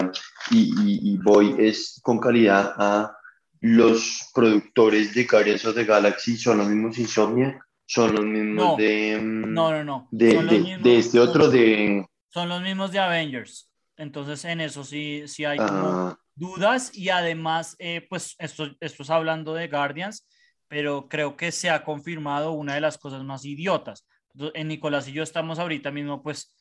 [0.51, 3.16] y, y, voy es con calidad a
[3.61, 9.18] los productores de Guardians of the Galaxy son los mismos Insomniac, son los mismos de.
[9.20, 10.09] Mm, no, no, no.
[10.11, 12.05] De, de, este otro de.
[12.29, 13.68] Son los mismos de Avengers.
[13.96, 16.18] Entonces, en eso sí, sí hay ah.
[16.35, 16.94] dudas.
[16.94, 20.26] Y además, eh, pues, esto, esto es hablando de Guardians,
[20.68, 24.06] pero creo que se ha confirmado una de las cosas más idiotas.
[24.54, 26.52] En Nicolás y yo estamos ahorita mismo, pues,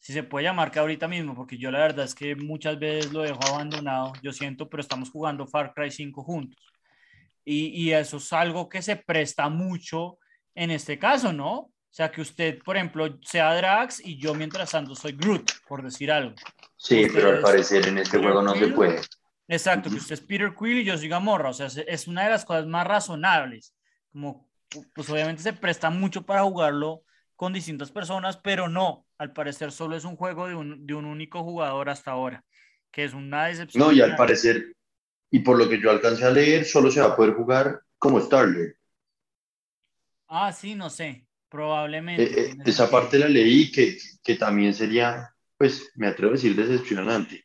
[0.00, 3.12] si se puede llamar que ahorita mismo, porque yo la verdad es que muchas veces
[3.12, 6.64] lo dejo abandonado, yo siento, pero estamos jugando Far Cry 5 juntos.
[7.44, 10.18] Y, y, eso es algo que se presta mucho
[10.54, 11.70] en este caso, ¿no?
[11.90, 15.82] O sea, que usted, por ejemplo, sea Drax y yo mientras tanto soy Groot, por
[15.82, 16.34] decir algo.
[16.78, 19.00] Sí, pero al parecer en este juego no se puede.
[19.48, 22.30] Exacto, que usted es Peter Quill y yo soy Gamorra, o sea, es una de
[22.30, 23.74] las cosas más razonables.
[24.12, 24.48] Como,
[24.94, 27.02] pues obviamente se presta mucho para jugarlo
[27.34, 31.04] con distintas personas, pero no, al parecer solo es un juego de un, de un
[31.04, 32.44] único jugador hasta ahora,
[32.90, 33.84] que es una decepción.
[33.84, 34.74] No, y al parecer,
[35.30, 38.20] y por lo que yo alcancé a leer, solo se va a poder jugar como
[38.20, 38.76] Starler.
[40.28, 42.22] Ah, sí, no sé, probablemente.
[42.24, 46.54] Eh, eh, esa parte la leí que, que también sería, pues me atrevo a decir
[46.54, 47.44] decepcionante.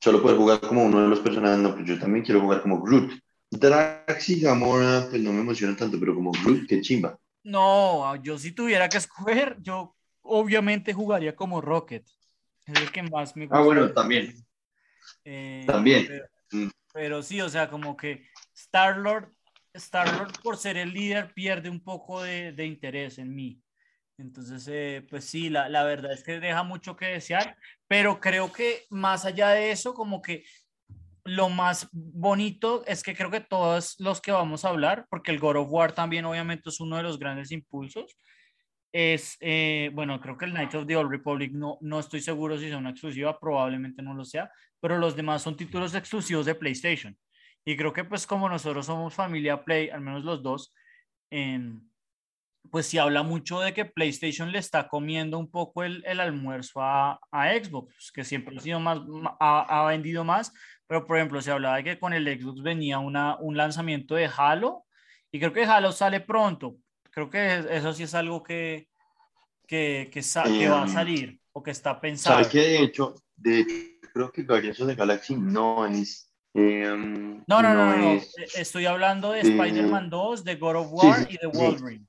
[0.00, 2.82] Solo poder jugar como uno de los personajes, no, pues yo también quiero jugar como
[2.82, 3.12] Groot.
[3.50, 7.18] Drax y Gamora, pues no me emociona tanto, pero como Groot, qué chimba.
[7.44, 12.04] No, yo si tuviera que escoger, yo obviamente jugaría como Rocket.
[12.66, 13.58] Es el que más me gusta.
[13.58, 14.34] Ah, bueno, también.
[15.24, 16.06] Eh, también.
[16.52, 16.68] Mm.
[16.92, 19.32] Pero, sí, o sea, como que Star-Lord,
[19.72, 23.62] Star-Lord por ser el líder pierde un poco de, de interés en mí.
[24.18, 28.52] Entonces, eh, pues sí, la, la, verdad es que deja mucho que desear, pero creo
[28.52, 30.44] que más allá de eso, como que
[31.24, 35.38] lo más bonito es que creo que todos los que vamos a hablar, porque el
[35.38, 38.16] God of War también obviamente es uno de los grandes impulsos,
[38.92, 42.58] es, eh, bueno, creo que el Knights of the Old Republic no, no estoy seguro
[42.58, 44.50] si es una exclusiva, probablemente no lo sea,
[44.80, 47.16] pero los demás son títulos exclusivos de PlayStation.
[47.64, 50.72] Y creo que pues como nosotros somos familia Play, al menos los dos,
[51.30, 51.88] en
[52.70, 56.80] pues se habla mucho de que PlayStation le está comiendo un poco el, el almuerzo
[56.82, 58.98] a, a, Xbox, que siempre ha, sido más,
[59.40, 60.52] ha, ha, vendido más,
[60.86, 64.30] pero por ejemplo se hablaba de que con el Xbox venía una, un lanzamiento de
[64.34, 64.84] Halo,
[65.30, 66.76] y creo que Halo sale pronto,
[67.10, 68.88] creo que eso sí es algo que,
[69.66, 72.36] que, que, que va a Em, salir o que está pensado.
[72.36, 72.60] ¿Sabes qué?
[72.60, 73.74] De hecho, de hecho,
[74.12, 76.32] creo que Guardians the Galaxy no es.
[76.54, 78.12] em, No, no, no, no, no.
[78.14, 81.46] es- Eh, Estoy hablando de eh, Spider-Man 2, de God of sí, War sí, y
[81.46, 82.06] de sí.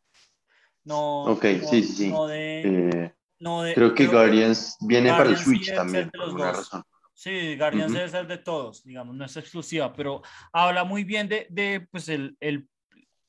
[0.84, 2.10] No, Ok, no, sí, sí, sí.
[2.10, 5.76] no de, eh, no de- creo que creo- Guardians viene para el Guardians sí Switch
[5.76, 6.58] también, por alguna dos.
[6.58, 6.84] razón.
[7.14, 7.98] Sí, Guardians Ujú.
[7.98, 10.22] debe ser de todos, digamos, no es exclusiva, pero
[10.54, 12.68] habla muy bien de, de pues, el, el,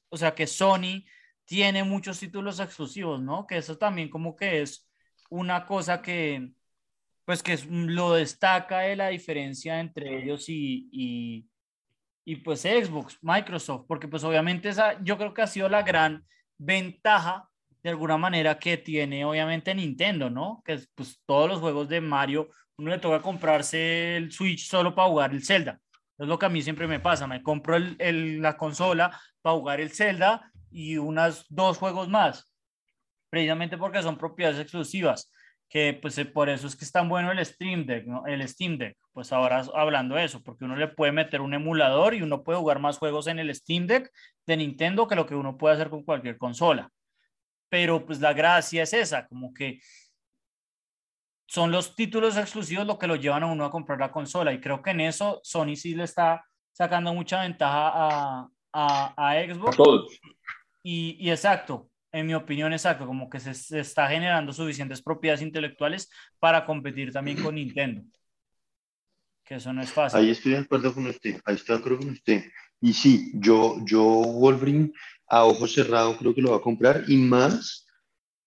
[0.08, 1.04] o sea, que Sony
[1.44, 3.46] tiene muchos títulos exclusivos, ¿no?
[3.48, 4.88] Que eso también como que es
[5.28, 6.52] una cosa que,
[7.24, 11.46] pues, que es- lo destaca de la diferencia entre ellos y, y,
[12.24, 16.24] y, pues Xbox, Microsoft, porque pues obviamente esa, yo creo que ha sido la gran
[16.60, 17.48] ventaja
[17.82, 20.62] de alguna manera que tiene obviamente Nintendo, ¿no?
[20.64, 24.94] Que es, pues todos los juegos de Mario, uno le toca comprarse el Switch solo
[24.94, 25.80] para jugar el Zelda.
[26.18, 29.90] Es lo que a mí siempre me pasa, me compro la consola para jugar el
[29.90, 32.52] Zelda y unas dos juegos más,
[33.30, 35.32] precisamente porque son propiedades exclusivas,
[35.70, 38.26] que pues eh, por eso es que es tan bueno el Steam Deck, ¿no?
[38.26, 42.12] El Steam Deck, pues ahora hablando de eso, porque uno le puede meter un emulador
[42.12, 44.10] y uno puede jugar más juegos en el Steam Deck
[44.46, 46.90] de Nintendo que lo que uno puede hacer con cualquier consola.
[47.68, 49.80] Pero pues la gracia es esa, como que
[51.46, 54.60] son los títulos exclusivos lo que lo llevan a uno a comprar la consola y
[54.60, 59.76] creo que en eso Sony sí le está sacando mucha ventaja a, a, a Xbox
[59.76, 60.20] Todos.
[60.82, 65.42] y, y exacto, en mi opinión exacto, como que se, se está generando suficientes propiedades
[65.42, 68.02] intelectuales para competir también con Nintendo.
[69.44, 70.18] Que eso no es fácil.
[70.18, 72.44] Ahí estoy de acuerdo con usted, ahí estoy de acuerdo con usted.
[72.80, 74.92] Y sí, yo, yo Wolverine
[75.28, 77.86] a ojo cerrado creo que lo va a comprar y más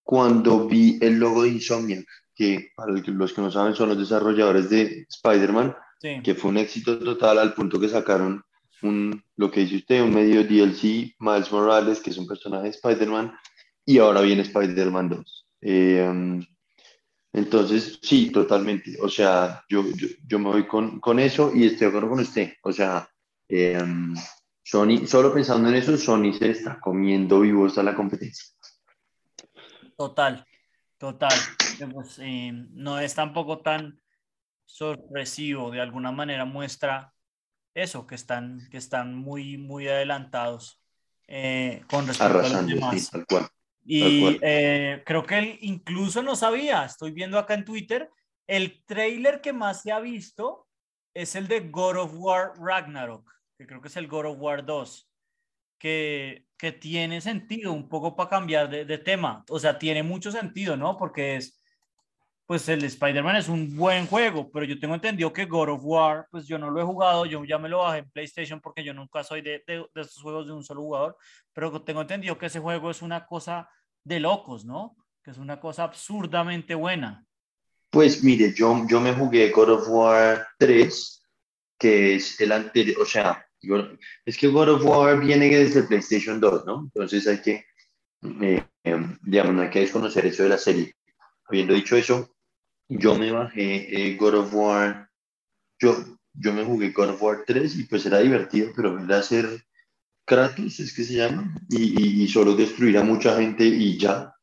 [0.04, 4.69] cuando vi el logo de Insomniac, que para los que no saben son los desarrolladores
[4.69, 6.19] de Spider-Man, Sí.
[6.21, 8.43] que fue un éxito total al punto que sacaron
[8.82, 12.69] un, lo que dice usted, un medio DLC, Miles Morales, que es un personaje de
[12.71, 13.34] Spider-Man,
[13.85, 15.47] y ahora viene Spider-Man 2.
[15.61, 16.45] Eh, um,
[17.33, 18.95] entonces, sí, totalmente.
[19.01, 22.19] O sea, yo, yo, yo me voy con, con eso y estoy de acuerdo con
[22.19, 22.53] usted.
[22.63, 23.09] O sea,
[23.49, 24.15] eh, um,
[24.63, 28.45] Sony, solo pensando en eso, Sony se está comiendo vivo hasta la competencia.
[29.97, 30.45] Total,
[30.97, 31.33] total.
[31.91, 33.99] Pues, eh, no es tampoco tan
[34.65, 37.13] sorpresivo, de alguna manera muestra
[37.73, 40.81] eso, que están, que están muy, muy adelantados
[41.27, 43.11] eh, con respecto a los Arrasando, sí, demás.
[43.11, 43.47] tal cual.
[43.85, 48.09] Y eh, creo que él incluso no sabía, estoy viendo acá en Twitter,
[48.47, 50.67] el trailer que más se ha visto
[51.13, 54.65] es el de God of War Ragnarok, que creo que es el God of War
[54.65, 55.09] 2,
[55.77, 60.31] que, que tiene sentido un poco para cambiar de, de tema, o sea, tiene mucho
[60.31, 60.97] sentido, ¿no?
[60.97, 61.62] Porque es,
[62.45, 66.27] pues el Spider-Man es un buen juego, pero yo tengo entendido que God of War,
[66.29, 68.93] pues yo no lo he jugado, yo ya me lo bajé en PlayStation porque yo
[68.93, 71.17] nunca soy de, de, estos juegos de un solo jugador,
[71.53, 73.69] pero tengo entendido que ese juego es una cosa
[74.03, 74.97] de locos, ¿no?
[75.23, 77.25] Que es una cosa absurdamente buena.
[77.89, 81.23] Pues mire, yo, yo me jugué God of War 3,
[81.79, 83.45] que es el anterior, o sea,
[84.25, 86.82] es que God of War viene desde PlayStation 2, ¿no?
[86.84, 87.65] Entonces hay que,
[88.41, 90.93] eh, eh, digamos, no hay que desconocer eso de la serie.
[91.45, 92.36] Habiendo dicho eso,
[92.88, 95.10] yo me bajé eh, God of War,
[95.79, 95.95] yo,
[96.34, 99.65] yo me jugué God of War 3 y pues era divertido, pero era hacer
[100.25, 104.34] Kratos, es que se llama, y, y, y solo destruir a mucha gente y ya.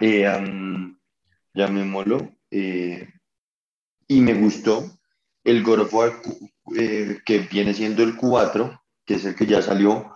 [0.00, 0.98] Eh, um,
[1.52, 3.08] ya me moló eh,
[4.06, 4.98] y me gustó
[5.44, 6.22] el God of War
[6.76, 10.14] eh, que viene siendo el 4 que es el que ya salió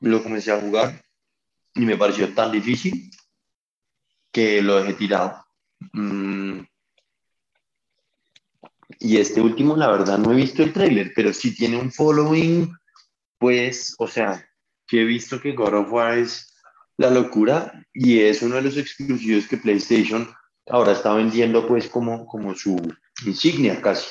[0.00, 1.02] lo comencé a jugar
[1.74, 3.10] y me pareció tan difícil
[4.30, 5.43] que lo dejé tirado
[5.92, 6.60] mm.
[9.00, 12.72] y este último la verdad no he visto el trailer pero sí tiene un following
[13.38, 14.48] pues o sea
[14.86, 16.54] que he visto que God of War es
[16.96, 20.28] la locura y es uno de los exclusivos que PlayStation
[20.68, 22.76] ahora está vendiendo pues como, como su
[23.26, 24.08] insignia casi.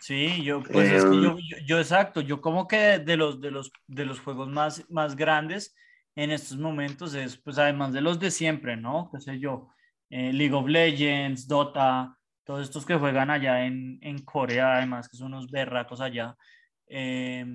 [0.00, 3.52] Sí, yo, pues es que yo, yo, yo exacto, yo como que de los, de
[3.52, 5.76] los, de los juegos más, más grandes
[6.16, 9.10] en estos momentos es, pues además de los de siempre, ¿no?
[9.12, 9.68] Qué sé yo,
[10.12, 15.16] eh, League of Legends, Dota, todos estos que juegan allá en, en Corea, además que
[15.16, 16.36] son unos berracos allá.
[16.86, 17.46] Eh,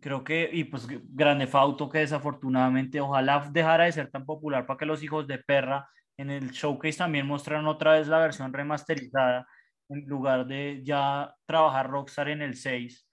[0.00, 4.78] creo que, y pues Grande Fauto, que desafortunadamente, ojalá dejara de ser tan popular para
[4.78, 9.44] que los hijos de perra en el showcase también mostraron otra vez la versión remasterizada
[9.88, 13.08] en lugar de ya trabajar Rockstar en el 6.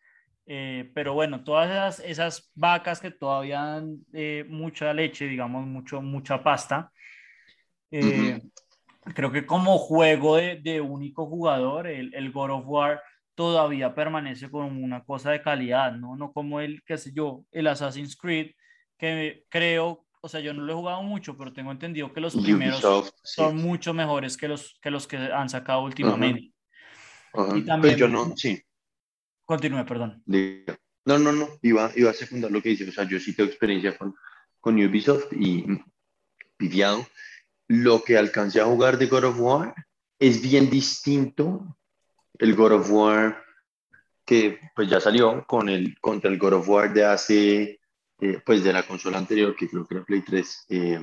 [0.46, 6.00] Eh, pero bueno, todas esas, esas vacas que todavía dan eh, mucha leche, digamos, mucho,
[6.04, 6.92] mucha pasta,
[7.92, 8.48] eh, uh
[9.10, 9.14] -huh.
[9.14, 13.02] creo que como juego de, de único jugador, el, el, God of War
[13.36, 16.16] todavía permanece como una cosa de calidad, ¿no?
[16.16, 18.52] No como el, qué sé yo, el Assassin's Creed,
[18.98, 22.36] que creo o sea, yo no lo he jugado mucho, pero tengo entendido que los
[22.36, 23.34] primeros Ubisoft, sí.
[23.42, 26.54] son mucho mejores que los que, los que han sacado últimamente.
[27.34, 27.58] Ajá.
[27.58, 28.62] y también- Pues yo no, sí.
[29.46, 30.22] Continúe, perdón.
[31.06, 32.88] No, no, no, iba, iba a secundar lo que dice.
[32.88, 34.14] O sea, yo sí tengo experiencia con,
[34.60, 35.66] con Ubisoft y
[36.56, 37.06] pifiado.
[37.72, 39.74] Lo que alcancé a jugar de God of War
[40.20, 41.78] es bien distinto
[42.38, 43.42] el God of War
[44.26, 47.80] que pues ya salió con el, contra el God of War de hace,
[48.20, 50.66] eh, pues de la consola anterior, que creo que era Play 3.
[50.68, 51.00] eh,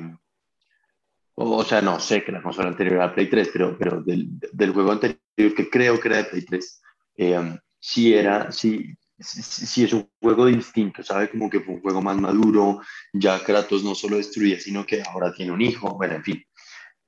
[1.36, 4.28] o, o sea, no sé que la consola anterior era Play 3, pero, pero del,
[4.52, 6.82] del juego anterior, que creo que era de Play 3,
[7.16, 11.30] eh, sí era, sí, sí, sí es un juego distinto, ¿sabe?
[11.30, 12.82] Como que fue un juego más maduro,
[13.14, 16.44] ya Kratos no solo destruía, sino que ahora tiene un hijo, bueno, en fin.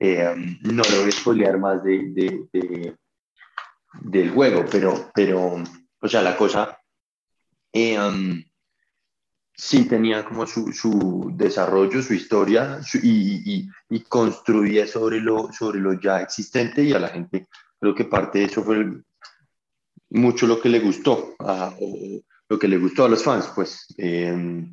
[0.03, 0.33] Eh,
[0.63, 2.95] no le voy a spoilear más de, de- de-
[4.01, 5.61] del juego, pero, pero,
[6.01, 6.75] o sea, la cosa
[7.71, 8.41] eh, um,
[9.53, 15.79] sí tenía como su, su desarrollo, su historia, y, y- y construía sobre lo, sobre
[15.79, 17.47] lo ya existente y a la gente
[17.79, 19.05] creo que parte de eso fue el-
[20.09, 23.85] mucho lo que le gustó, a- o lo que le gustó a los fans, pues
[23.99, 24.65] eh,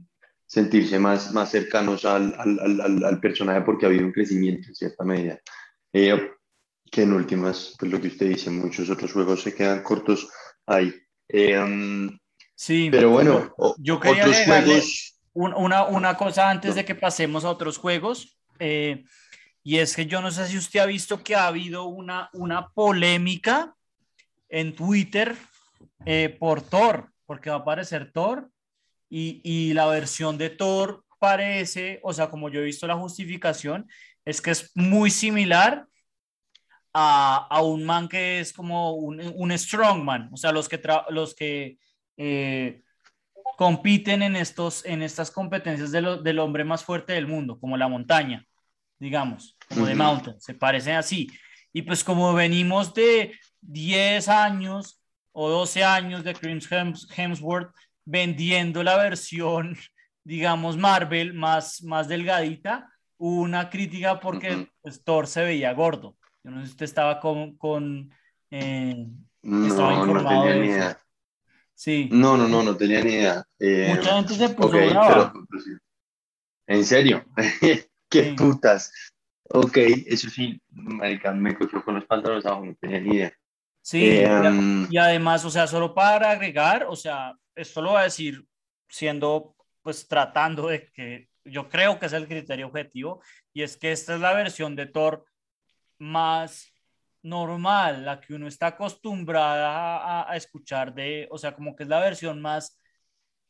[0.49, 4.75] sentirse más, más cercanos al, al, al- al- personaje porque ha habido un crecimiento en
[4.75, 5.39] cierta medida.
[5.93, 6.31] Eh,
[6.91, 10.27] que en últimas, pues lo que usted dice, muchos otros juegos se quedan cortos
[10.67, 10.93] ahí.
[11.29, 12.19] Eh, um,
[12.55, 15.21] Sí, pero bueno, o- yo quería otros juegos...
[15.35, 19.05] un- una, una cosa antes de que pasemos a otros juegos, eh,
[19.63, 22.71] y es que yo no sé si usted ha visto que ha habido una, una
[22.71, 23.77] polémica
[24.49, 25.37] en Twitter
[26.07, 28.51] eh, por Thor, porque va a aparecer Thor,
[29.11, 33.89] y, y la versión de Thor parece, o sea, como yo he visto la justificación,
[34.25, 35.87] es que es muy similar
[36.93, 40.81] a, a un man que es como un, un strongman, o sea, los que,
[41.11, 41.79] los que
[42.17, 42.83] eh,
[43.57, 47.77] compiten en, estos, en estas competencias de lo- del hombre más fuerte del mundo, como
[47.77, 48.45] la montaña,
[48.99, 50.03] digamos, como de Ujú.
[50.03, 51.29] mountain, se parecen así.
[51.73, 55.01] Y pues como venimos de 10 años
[55.33, 57.75] o 12 años de Chris Hems- Hemsworth
[58.09, 59.77] vendiendo la versión,
[60.25, 64.67] digamos, Marvel más, más delgadita, hubo una crítica porque Ujú.
[64.81, 66.17] pues, Thor se veía gordo.
[66.43, 67.57] Yo no sé si usted estaba con...
[67.57, 68.11] con
[68.51, 69.07] eh,
[69.43, 71.01] Estaba No, no informado tenía ni idea.
[71.75, 73.45] sí, No, no, no, no tenía ni idea.
[73.59, 75.33] Eh, mucha gente se puso ok, brava.
[75.33, 75.71] pero- pero sí.
[76.67, 77.25] ¿En serio?
[78.11, 78.35] ¿Qué Sí.
[78.37, 78.93] putas?
[79.51, 83.33] Ok, eso sí, marica, me cogió con los pantalones abajo, no tenía ni idea.
[83.81, 88.05] Sí, Eh, y además, o sea, solo para agregar, o sea, esto lo voy a
[88.05, 88.45] decir
[88.89, 93.93] siendo, pues tratando de que yo creo que es el criterio objetivo, y es que
[93.93, 95.25] esta es la versión de Thor
[95.99, 96.73] más
[97.23, 102.01] normal, la que uno está acostumbrada a, escuchar de, o sea, como que es la
[102.01, 102.79] versión más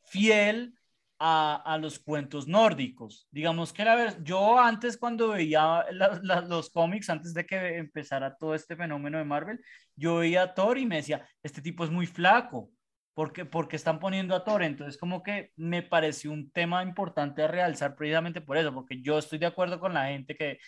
[0.03, 0.73] fiel
[1.19, 3.27] a, a los cuentos nórdicos.
[3.31, 8.75] Digamos que la yo antes cuando veía los cómics, antes de que empezara todo este
[8.75, 9.59] fenómeno de Marvel,
[9.95, 12.71] yo veía a Thor y me decía, este tipo es muy flaco,
[13.19, 14.63] porque porque están poniendo a Thor?
[14.63, 19.17] Entonces como que me pareció un tema importante a realzar precisamente por eso, porque yo
[19.19, 20.59] estoy de acuerdo con la gente que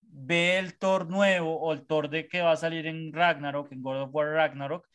[0.00, 3.82] ve el Thor nuevo o el Thor de que va a salir en Ragnarok, en
[3.82, 4.88] God of War Ragnarok,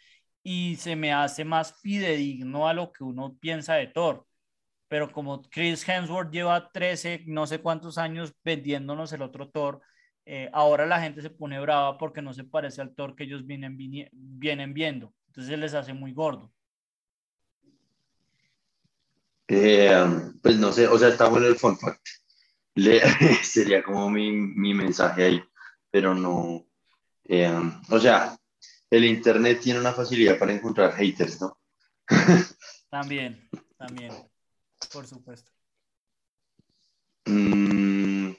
[0.43, 4.27] y se me hace más fidedigno a lo que uno piensa de Thor.
[4.89, 9.81] Pero como Chris Hemsworth lleva 13, no sé cuántos años vendiéndonos el otro Thor,
[10.25, 13.45] eh, ahora la gente se pone brava porque no se parece al Thor que ellos
[13.45, 13.77] vienen,
[14.11, 15.13] vienen viendo.
[15.27, 16.51] Entonces les hace muy gordo.
[19.47, 20.05] Eh,
[20.41, 22.05] pues no sé, o sea, está bueno el fun fact.
[22.75, 23.01] Le-
[23.43, 25.43] sería como mi, mi mensaje ahí,
[25.91, 26.65] pero no.
[27.25, 27.51] eh,
[27.89, 28.37] o sea,
[28.89, 31.57] el internet tiene una facilidad para encontrar haters, ¿no?
[32.89, 34.13] También, también,
[34.93, 35.51] por supuesto.
[37.25, 38.31] Mm,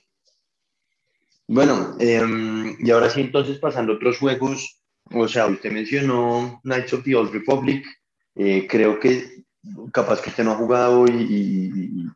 [1.49, 4.81] bueno, em, y ahora sí, entonces pasando a otros juegos,
[5.11, 7.85] o sea, usted mencionó Knights of the Old Republic,
[8.37, 9.45] eh, creo que
[9.93, 12.07] capaz que usted no ha jugado y, y-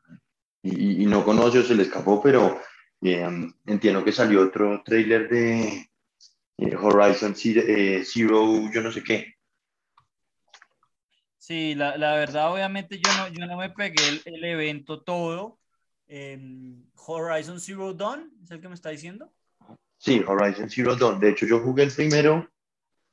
[0.62, 2.60] y- y no conoce o se le escapó, pero
[3.02, 5.90] em, entiendo que salió otro trailer de
[6.58, 9.34] eh, Horizon Zero, eh, Zero, yo no sé qué.
[11.38, 15.58] Sí, la, la verdad, obviamente yo no, yo no me pegué el, el evento todo.
[16.06, 19.32] Em, Horizon Zero Dawn, ¿es el que me está diciendo?
[19.96, 21.20] Sí, Horizon Zero Dawn.
[21.20, 22.50] De hecho, yo jugué el primero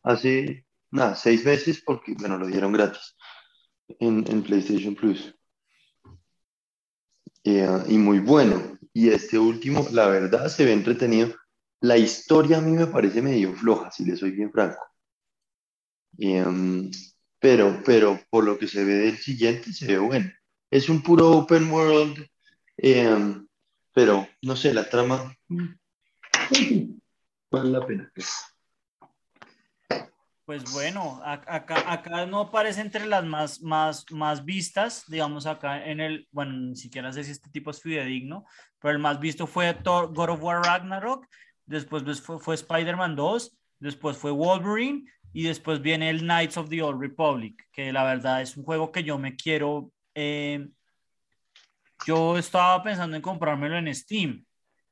[0.04, 3.16] hace, nada, seis meses porque, bueno, lo dieron gratis
[4.00, 5.34] en, en PlayStation Plus.
[7.44, 8.78] Eh, y muy bueno.
[8.94, 11.34] Y este último, la verdad, se ve entretenido.
[11.82, 14.84] La historia a mí me parece medio floja, si le soy bien franco.
[16.18, 16.90] Em,
[17.40, 20.32] pero, pero por lo que se ve del siguiente, se ve bueno.
[20.72, 22.26] Es un puro open world.
[22.78, 23.48] em,
[23.94, 25.66] pero no sé, la trama mm,
[27.52, 28.12] vale la pena.
[30.48, 36.26] Pues bueno, acá, no aparece entre las más, más, más vistas, digamos acá en el,
[36.32, 38.46] bueno, ni siquiera sé si este tipo es fidedigno,
[38.80, 41.28] pero el más visto fue Thor, God of War Ragnarok,
[41.66, 46.82] después fue, fue Spider-Man 2, después fue Wolverine y después viene el Knights of the
[46.82, 50.66] Old Republic, que la verdad es un juego que yo me quiero, eh,
[52.06, 54.46] yo estaba pensando en comprármelo en Steam,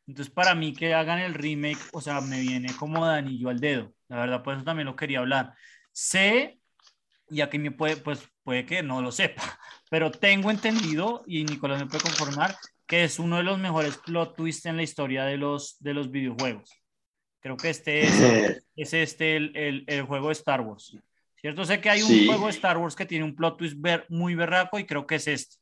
[0.05, 3.61] entonces para mí que hagan el remake, o sea, me viene como de anillo al
[3.61, 3.94] dedo.
[4.07, 5.53] La verdad, por eso también lo quería hablar.
[5.91, 6.59] Sé,
[7.29, 9.41] y aquí me puede, pues puede que no lo sepa,
[9.89, 14.35] pero tengo entendido, y Nicolás me puede conformar, que es uno de los mejores plot
[14.35, 16.69] twists en la historia de los, de los videojuegos.
[17.39, 18.11] Creo que este es,
[18.75, 20.97] es este el, el, juego de Star Wars.
[21.35, 21.63] ¿Cierto?
[21.63, 24.33] Sé que hay un juego de Star Wars que tiene un plot twist ver, muy
[24.33, 25.55] berraco y creo que es este.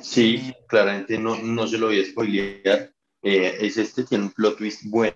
[0.00, 2.92] Sí, eh, claramente no, no se lo voy a spoilear.
[3.22, 5.12] Eh, es este, tiene un plot twist bueno.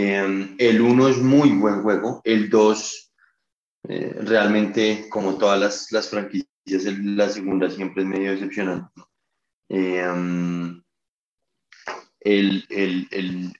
[0.00, 3.12] Em, el 1 es muy buen juego, el 2
[3.88, 9.02] eh, realmente, como todas las, las, franquicias, la segunda siempre es medio decepcionante.
[9.68, 10.80] Em,
[12.20, 13.52] el, el, el,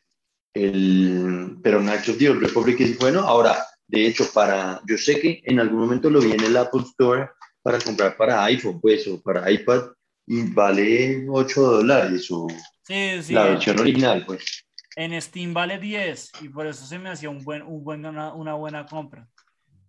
[0.55, 3.22] el, pero Nacho of the Republic es bueno.
[3.22, 3.57] Ahora,
[3.89, 7.30] de hecho, para, yo sé que en algún momento lo vi en el Apple Store
[7.62, 9.91] para comprar para iPhone, pues, o para iPad,
[10.24, 12.47] y vale 8 dólares, o
[12.89, 14.68] la versión original, pues
[14.99, 18.55] en Steam vale 10 y por eso se me hacía un buen, un buen, una,
[18.55, 19.28] buena compra.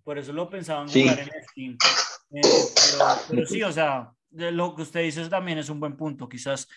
[0.04, 1.78] Por eso lo pensaba en jugar en Steam.
[2.32, 2.42] Eh,
[3.28, 6.30] pero, sí, o sea, lo que usted dice también es un buen punto.
[6.30, 6.68] Quizás,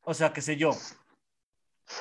[0.00, 0.72] o sea, qué sé yo,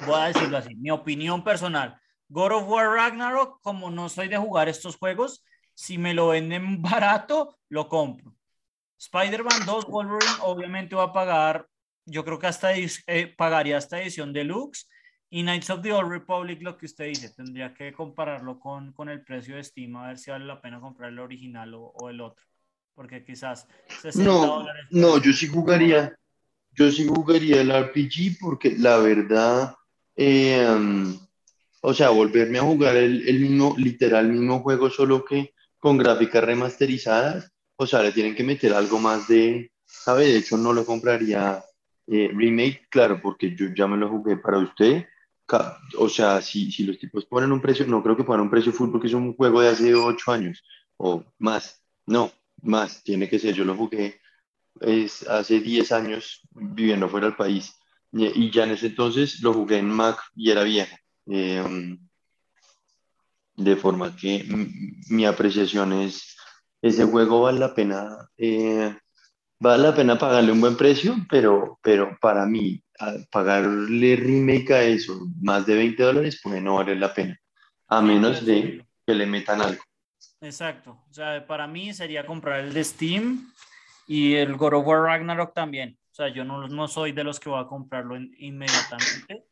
[0.08, 2.02] voy a decirlo así, mi opinión personal.
[2.30, 5.46] God of War Ragnarok, como no soy de jugar estos juegos,
[5.76, 8.34] si me lo venden barato, lo compro.
[8.98, 11.68] Spider-Man 2 Wolverine obviamente va a pagar,
[12.06, 14.88] yo creo que hasta eh, pagaría esta edición deluxe
[15.32, 19.10] y Knights of the Old Republic, lo que usted dice, tendría que compararlo con, con
[19.10, 22.10] el precio de Steam, a ver si vale la pena comprar el original o, o
[22.10, 22.46] el otro.
[22.96, 23.68] Porque quizás
[24.16, 26.18] no, No, yo sí jugaría,
[26.74, 29.76] yo sí jugaría el RPG porque la verdad,
[30.16, 30.68] eh,
[31.82, 36.44] o sea, volverme a jugar el, el, mismo, literal mismo juego, solo que con gráficas
[36.44, 40.26] remasterizadas, o sea, le tienen que meter algo más de, ¿sabe?
[40.26, 41.64] De hecho, no lo compraría
[42.08, 45.06] eh, remake, claro, porque yo ya me lo jugué para usted
[45.98, 48.72] o sea, si, si, los tipos ponen un precio, no creo que pongan un precio
[48.72, 50.64] full porque es un juego de hace 8 años
[50.98, 51.82] o más.
[52.06, 52.32] No,
[52.62, 53.56] más, tiene que ser.
[53.56, 54.20] Yo lo jugué
[54.82, 57.76] es, hace 10 años viviendo fuera del país
[58.12, 60.98] y, ya en ese entonces lo jugué en Mac y era vieja.
[61.28, 62.00] Em,
[63.56, 64.46] de forma que
[65.10, 66.38] mi apreciación es,
[66.82, 68.96] ese juego vale la pena, eh,
[69.60, 72.82] vale la pena pagarle un buen precio, pero, pero para mí
[73.32, 77.40] pagarle remake a eso, más de 20 dólares, pues no vale la pena,
[77.88, 79.82] a menos de que le metan algo.
[80.42, 83.52] Exacto, o sea, para mí sería comprar el de Steam
[84.08, 85.98] y el God of War Ragnarok también.
[86.12, 89.46] O sea, yo no, no soy de los que voy a comprarlo inmediatamente,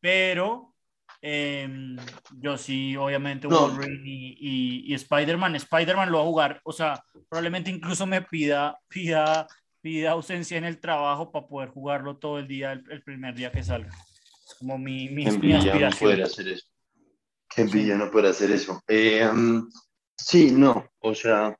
[0.00, 0.74] pero
[1.20, 1.96] em,
[2.38, 5.56] yo sí, obviamente, Wolverine y, y, Spider-Man.
[5.56, 9.46] Spider-Man lo va a jugar, o sea, probablemente incluso me pida, pida
[9.84, 13.62] pide ausencia en el trabajo para poder jugarlo todo el día, el, primer día que
[13.62, 13.90] salga.
[13.90, 15.78] Es como mi, mi, aspiración.
[15.78, 16.66] no poder hacer eso.
[17.54, 18.82] envidia no puede hacer eso.
[18.88, 19.70] Eh, um,
[20.16, 21.54] sí, no, o sea,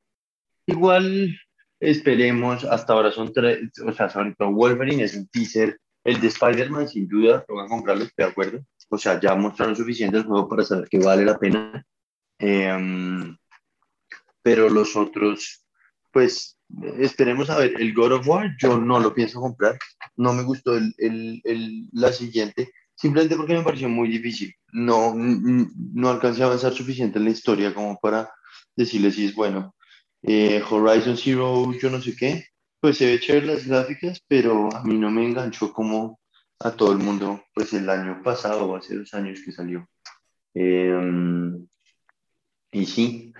[0.65, 1.39] igual
[1.79, 6.29] esperemos, hasta ahora son tres, o sea, sobre todo Wolverine es un teaser, el de
[6.29, 8.65] Spider-Man sin duda, lo van a comprarlo, de acuerdo.
[8.89, 11.85] O sea, ya mostraron suficiente el juego para saber que vale la pena.
[12.39, 13.37] Eh, um,
[14.41, 15.63] pero los otros,
[16.11, 16.54] pues
[16.99, 19.79] esperemos a ver, el God of War yo no lo pienso comprar,
[20.17, 25.15] no me gustó el, el, el, la siguiente, simplemente porque me pareció muy difícil, no,
[25.15, 28.31] no alcancé a avanzar suficiente en la historia como para
[28.77, 29.75] decirle si es bueno.
[30.23, 32.47] Eh, Horizon Zero, yo no sé qué,
[32.81, 36.19] pues se ve chévere las gráficas, pero a mí no me enganchó como
[36.61, 39.87] a todo el mundo, pues el año pasado hace dos años que salió.
[40.55, 41.67] Em,
[42.73, 43.33] y sí,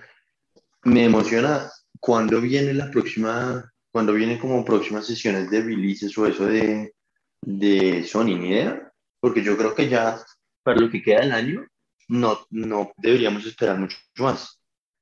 [0.83, 6.45] me emociona ¿cuándo viene la próxima, cuando vienen como próximas sesiones de releases o eso
[6.45, 6.93] de,
[7.41, 8.91] de Sony, ni idea?
[9.19, 10.19] Porque yo creo que ya
[10.63, 11.65] para lo que queda del año
[12.07, 14.61] no, no deberíamos esperar mucho más.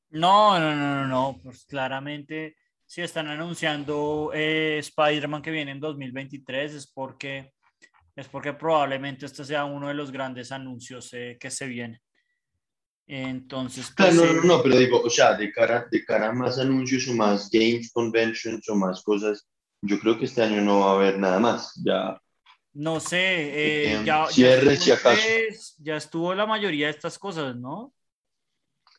[0.09, 5.79] No, no, no, no, no, pues claramente si están anunciando eh, Spider-Man que viene en
[5.79, 7.53] 2023 es porque
[8.15, 12.01] es porque probablemente este sea uno de los grandes anuncios eh, que se viene.
[13.07, 16.57] Entonces, pues, no, no, no, pero digo, o sea, de cara, de cara a más
[16.59, 19.45] anuncios o más games conventions o más cosas,
[19.81, 21.73] yo creo que este año no va a haber nada más.
[21.83, 22.19] Ya
[22.73, 25.21] no sé, eh, Em, ya, ya cierres, estuvo si acaso.
[25.21, 27.93] tres, ya estuvo la mayoría de estas cosas, ¿no?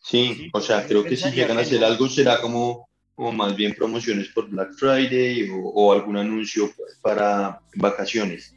[0.02, 1.86] Sí, Sí, o sea, creo que si llegan a hacer no.
[1.86, 7.58] algo será como, como más bien promociones por Black Friday o, o algún anuncio para
[7.76, 8.56] vacaciones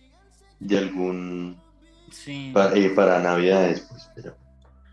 [0.59, 1.63] de algún
[2.11, 4.37] Sí, pa- eh, para, Navidades, pues, pero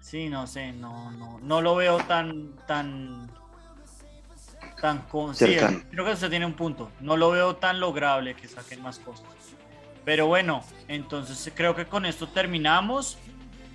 [0.05, 3.31] sí, no sé, no, no, no lo veo tan, tan,
[4.81, 5.35] tan con...
[5.35, 5.57] sí,
[5.91, 6.91] creo que usted tiene un punto.
[7.01, 9.27] No lo veo tan lograble que saquen más cosas.
[10.05, 13.17] Pero bueno, entonces creo que con esto terminamos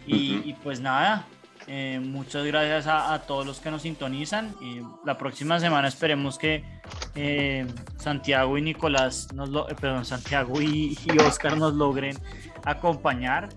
[0.06, 1.26] y, y pues nada.
[1.68, 6.38] eh, muchas gracias a, a todos los que nos sintonizan y la próxima semana esperemos
[6.38, 6.64] que
[7.16, 7.68] eh,
[7.98, 12.18] Santiago y Nicolás nos lo, eh, perdón, Santiago y, y Oscar nos logren
[12.66, 13.50] acompañar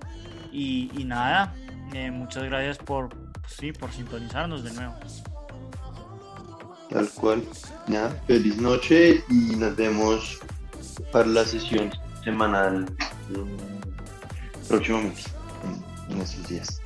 [0.51, 1.55] y, y nada,
[1.93, 3.11] eh, muchas gracias por
[3.47, 4.95] sí, por sintonizarnos de nuevo.
[6.89, 7.43] tal cual.
[7.89, 10.39] Nada, feliz noche y nos vemos
[11.13, 11.91] para la sesión
[12.25, 12.85] semanal
[13.31, 15.23] mm, próximamente,
[16.09, 16.81] en, en estos días.